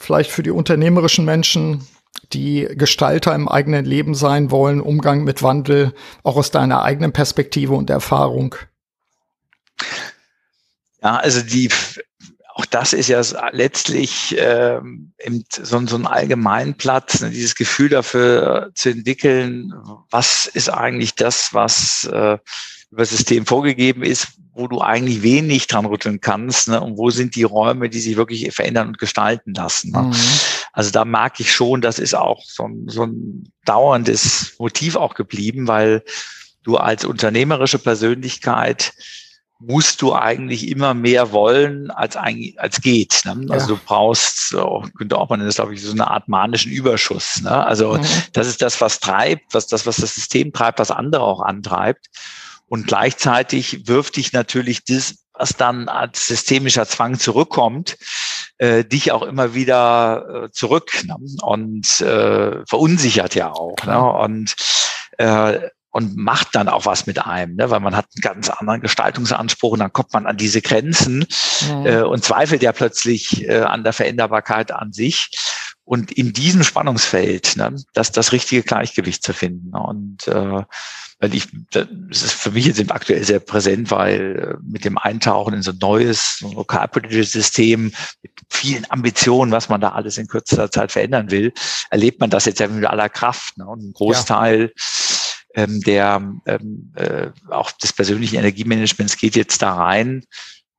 [0.00, 1.86] vielleicht für die unternehmerischen Menschen,
[2.32, 7.74] die Gestalter im eigenen Leben sein wollen, Umgang mit Wandel, auch aus deiner eigenen Perspektive
[7.74, 8.54] und Erfahrung?
[11.02, 11.70] Ja, also die,
[12.54, 13.22] auch das ist ja
[13.52, 15.12] letztlich ähm,
[15.50, 19.72] so, so ein Allgemeinplatz, ne, dieses Gefühl dafür zu entwickeln,
[20.10, 22.38] was ist eigentlich das, was äh,
[22.90, 24.28] über das System vorgegeben ist,
[24.60, 26.80] wo du eigentlich wenig dran rütteln kannst ne?
[26.80, 29.90] und wo sind die Räume, die sich wirklich verändern und gestalten lassen.
[29.90, 30.02] Ne?
[30.02, 30.14] Mhm.
[30.72, 35.14] Also da mag ich schon, das ist auch so ein, so ein dauerndes Motiv auch
[35.14, 36.04] geblieben, weil
[36.62, 38.92] du als unternehmerische Persönlichkeit
[39.60, 43.22] musst du eigentlich immer mehr wollen, als eigentlich, als geht.
[43.24, 43.46] Ne?
[43.50, 43.76] Also ja.
[43.76, 47.42] du brauchst, oh, könnte auch man das, glaube ich, so eine Art manischen Überschuss.
[47.42, 47.50] Ne?
[47.50, 48.06] Also mhm.
[48.32, 52.06] das ist das, was treibt, was das, was das System treibt, was andere auch antreibt.
[52.70, 57.98] Und gleichzeitig wirft dich natürlich das, was dann als systemischer Zwang zurückkommt,
[58.58, 61.16] äh, dich auch immer wieder äh, zurück ne?
[61.42, 63.74] und äh, verunsichert ja auch.
[63.84, 64.00] Ne?
[64.00, 64.54] Und
[65.18, 67.68] äh, und macht dann auch was mit einem, ne?
[67.70, 71.26] weil man hat einen ganz anderen Gestaltungsanspruch und dann kommt man an diese Grenzen
[71.68, 71.86] mhm.
[71.86, 75.30] äh, und zweifelt ja plötzlich äh, an der Veränderbarkeit an sich.
[75.82, 79.74] Und in diesem Spannungsfeld, ne, das das richtige Gleichgewicht zu finden.
[79.74, 80.62] Und äh,
[81.20, 85.54] weil ich, das ist für mich jetzt aktuell sehr präsent, weil äh, mit dem Eintauchen
[85.54, 87.92] in so ein neues lokalpolitisches System
[88.22, 91.52] mit vielen Ambitionen, was man da alles in kürzester Zeit verändern will,
[91.90, 93.58] erlebt man das jetzt ja mit aller Kraft.
[93.58, 93.66] Ne?
[93.66, 94.80] Und ein Großteil ja
[95.54, 100.24] ähm, der ähm, äh, auch des persönlichen Energiemanagements geht jetzt da rein,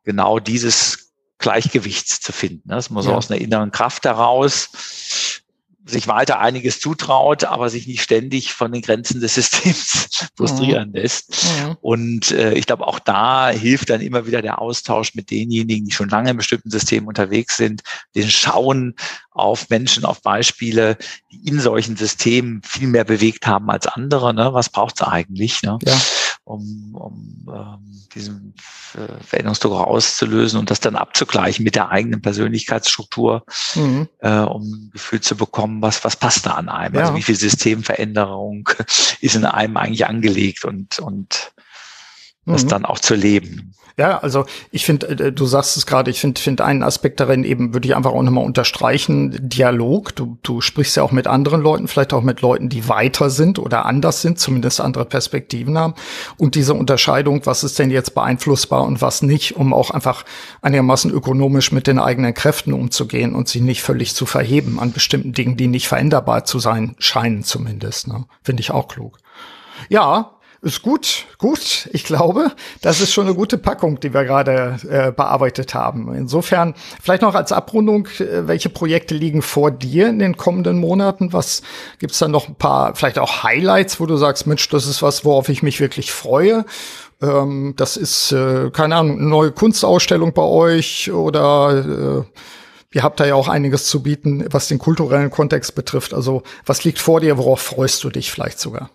[0.04, 2.70] genau dieses Gleichgewicht zu finden.
[2.70, 3.14] Das muss ja.
[3.14, 5.41] aus einer inneren Kraft heraus
[5.86, 10.96] sich weiter einiges zutraut, aber sich nicht ständig von den Grenzen des Systems frustrieren mhm.
[10.96, 11.44] lässt.
[11.44, 11.78] Mhm.
[11.82, 15.94] Und äh, ich glaube, auch da hilft dann immer wieder der Austausch mit denjenigen, die
[15.94, 17.82] schon lange in bestimmten Systemen unterwegs sind,
[18.16, 18.96] den Schauen
[19.32, 20.98] auf Menschen, auf Beispiele,
[21.32, 24.34] die in solchen Systemen viel mehr bewegt haben als andere.
[24.34, 24.54] Ne?
[24.54, 25.64] Was braucht es eigentlich?
[25.64, 25.80] Ne?
[25.86, 26.00] Ja
[26.44, 28.54] um, um ähm, diesen
[28.96, 34.08] äh, Veränderungsdruck auszulösen und das dann abzugleichen mit der eigenen Persönlichkeitsstruktur, mhm.
[34.20, 36.96] äh, um ein Gefühl zu bekommen, was, was passt da an einem.
[36.96, 37.06] Also ja.
[37.06, 38.70] Also wie viel Systemveränderung
[39.22, 41.54] ist in einem eigentlich angelegt und, und
[42.46, 42.70] das mhm.
[42.70, 43.74] dann auch zu leben.
[43.98, 47.44] Ja, also ich finde, äh, du sagst es gerade, ich finde finde einen Aspekt darin
[47.44, 50.16] eben, würde ich einfach auch nochmal unterstreichen, Dialog.
[50.16, 53.60] Du, du sprichst ja auch mit anderen Leuten, vielleicht auch mit Leuten, die weiter sind
[53.60, 55.94] oder anders sind, zumindest andere Perspektiven haben.
[56.38, 60.24] Und diese Unterscheidung, was ist denn jetzt beeinflussbar und was nicht, um auch einfach
[60.62, 65.34] einigermaßen ökonomisch mit den eigenen Kräften umzugehen und sich nicht völlig zu verheben an bestimmten
[65.34, 68.08] Dingen, die nicht veränderbar zu sein scheinen zumindest.
[68.08, 68.26] Ne?
[68.44, 69.18] Finde ich auch klug.
[69.90, 71.90] Ja, ist gut, gut.
[71.92, 72.52] Ich glaube,
[72.82, 76.14] das ist schon eine gute Packung, die wir gerade äh, bearbeitet haben.
[76.14, 81.34] Insofern vielleicht noch als Abrundung, äh, welche Projekte liegen vor dir in den kommenden Monaten?
[81.34, 81.64] Was
[81.98, 85.26] gibt's da noch ein paar, vielleicht auch Highlights, wo du sagst, Mensch, das ist was,
[85.26, 86.64] worauf ich mich wirklich freue?
[87.24, 92.40] Ähm, das ist, äh, keine Ahnung, eine neue Kunstausstellung bei euch oder äh,
[92.94, 96.14] Ihr habt da ja auch einiges zu bieten, was den kulturellen Kontext betrifft.
[96.14, 98.90] Also was liegt vor dir, worauf freust du dich vielleicht sogar?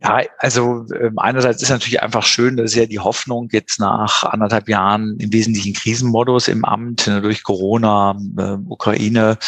[0.00, 4.22] Ja, also äh, einerseits ist natürlich einfach schön, das ist ja die Hoffnung jetzt nach
[4.22, 9.38] anderthalb Jahren im Wesentlichen Krisenmodus im Amt ne, durch Corona, äh, Ukraine,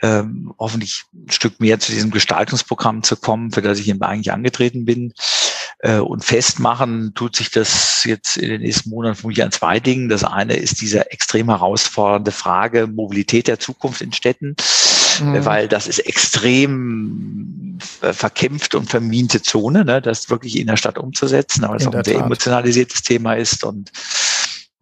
[0.00, 0.22] äh,
[0.56, 4.84] hoffentlich ein Stück mehr zu diesem Gestaltungsprogramm zu kommen, für das ich eben eigentlich angetreten
[4.84, 5.14] bin.
[5.80, 10.08] Äh, und festmachen tut sich das jetzt in den nächsten Monaten vermutlich an zwei Dingen.
[10.08, 14.54] Das eine ist diese extrem herausfordernde Frage Mobilität der Zukunft in Städten
[15.20, 15.44] mhm.
[15.44, 21.64] weil das ist extrem verkämpft und vermiente Zone, ne, das wirklich in der Stadt umzusetzen,
[21.64, 22.26] aber es auch ein sehr Tat.
[22.26, 23.90] emotionalisiertes Thema ist und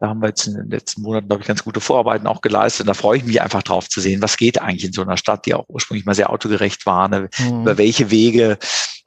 [0.00, 2.80] da haben wir jetzt in den letzten Monaten, glaube ich, ganz gute Vorarbeiten auch geleistet.
[2.80, 5.18] Und da freue ich mich einfach drauf zu sehen, was geht eigentlich in so einer
[5.18, 7.06] Stadt, die auch ursprünglich mal sehr autogerecht war.
[7.08, 7.28] Ne?
[7.38, 7.60] Mhm.
[7.60, 8.56] Über welche Wege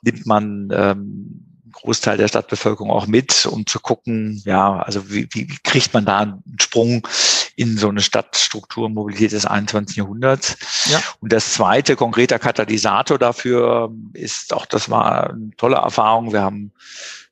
[0.04, 5.48] nimmt man ähm, Großteil der Stadtbevölkerung auch mit, um zu gucken, ja, also wie, wie
[5.64, 7.08] kriegt man da einen Sprung
[7.56, 9.98] in so eine Stadtstruktur Mobilität des 21.
[9.98, 10.58] Jahrhunderts.
[10.90, 11.02] Ja.
[11.20, 16.34] Und das zweite konkreter Katalysator dafür ist auch, das war eine tolle Erfahrung.
[16.34, 16.72] Wir haben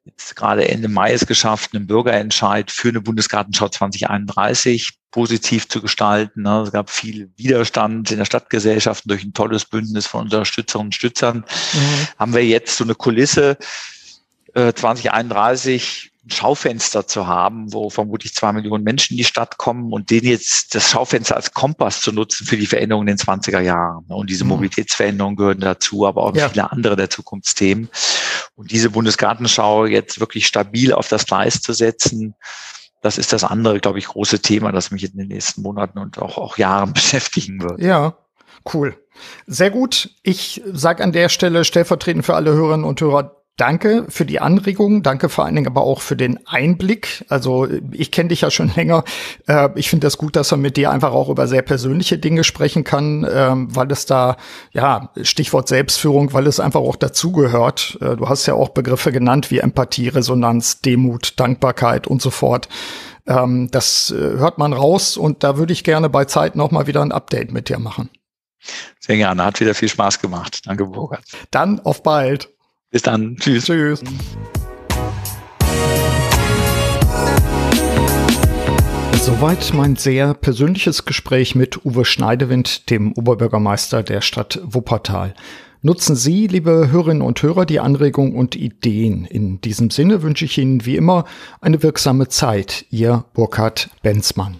[0.06, 6.44] jetzt gerade Ende Mai es geschafft, einen Bürgerentscheid für eine Bundesgartenschau 2031 positiv zu gestalten.
[6.44, 6.62] Ne?
[6.62, 11.46] Es gab viel Widerstand in der Stadtgesellschaft durch ein tolles Bündnis von Unterstützerinnen und Stützern.
[11.74, 12.08] Mhm.
[12.18, 13.58] Haben wir jetzt so eine Kulisse,
[14.54, 20.12] 2031 äh, Schaufenster zu haben, wo vermutlich zwei Millionen Menschen in die Stadt kommen und
[20.12, 24.06] denen jetzt das Schaufenster als Kompass zu nutzen für die Veränderungen in den 20er Jahren.
[24.08, 24.52] Und diese mhm.
[24.52, 26.50] Mobilitätsveränderungen gehören dazu, aber auch ja.
[26.50, 27.90] viele andere der Zukunftsthemen.
[28.56, 32.36] Und diese Bundesgartenschau jetzt wirklich stabil auf das Gleis zu setzen,
[33.02, 36.20] das ist das andere, glaube ich, große Thema, das mich in den nächsten Monaten und
[36.20, 37.82] auch, auch Jahren beschäftigen wird.
[37.82, 38.16] Ja,
[38.74, 38.96] cool.
[39.48, 40.12] Sehr gut.
[40.22, 45.04] Ich sage an der Stelle stellvertretend für alle Hörerinnen und Hörer Danke für die Anregung,
[45.04, 47.24] danke vor allen Dingen aber auch für den Einblick.
[47.30, 49.04] Also ich kenne dich ja schon länger.
[49.46, 52.44] Äh, ich finde das gut, dass man mit dir einfach auch über sehr persönliche Dinge
[52.44, 54.38] sprechen kann, äh, weil es da,
[54.72, 58.00] ja, Stichwort Selbstführung, weil es einfach auch dazugehört.
[58.02, 62.68] Äh, du hast ja auch Begriffe genannt wie Empathie, Resonanz, Demut, Dankbarkeit und so fort.
[63.28, 66.88] Ähm, das äh, hört man raus und da würde ich gerne bei Zeit noch mal
[66.88, 68.10] wieder ein Update mit dir machen.
[69.00, 70.62] Sehr gerne, hat wieder viel Spaß gemacht.
[70.66, 71.22] Danke, Burkhard.
[71.52, 72.50] Dann auf bald.
[72.92, 73.38] Bis dann.
[73.38, 73.66] Tschüss.
[73.66, 74.04] Tschüss.
[79.24, 85.36] Soweit mein sehr persönliches Gespräch mit Uwe Schneidewind, dem Oberbürgermeister der Stadt Wuppertal.
[85.82, 89.26] Nutzen Sie, liebe Hörerinnen und Hörer, die Anregungen und Ideen.
[89.26, 91.26] In diesem Sinne wünsche ich Ihnen wie immer
[91.62, 92.86] eine wirksame Zeit.
[92.90, 94.60] Ihr Burkhard Benzmann.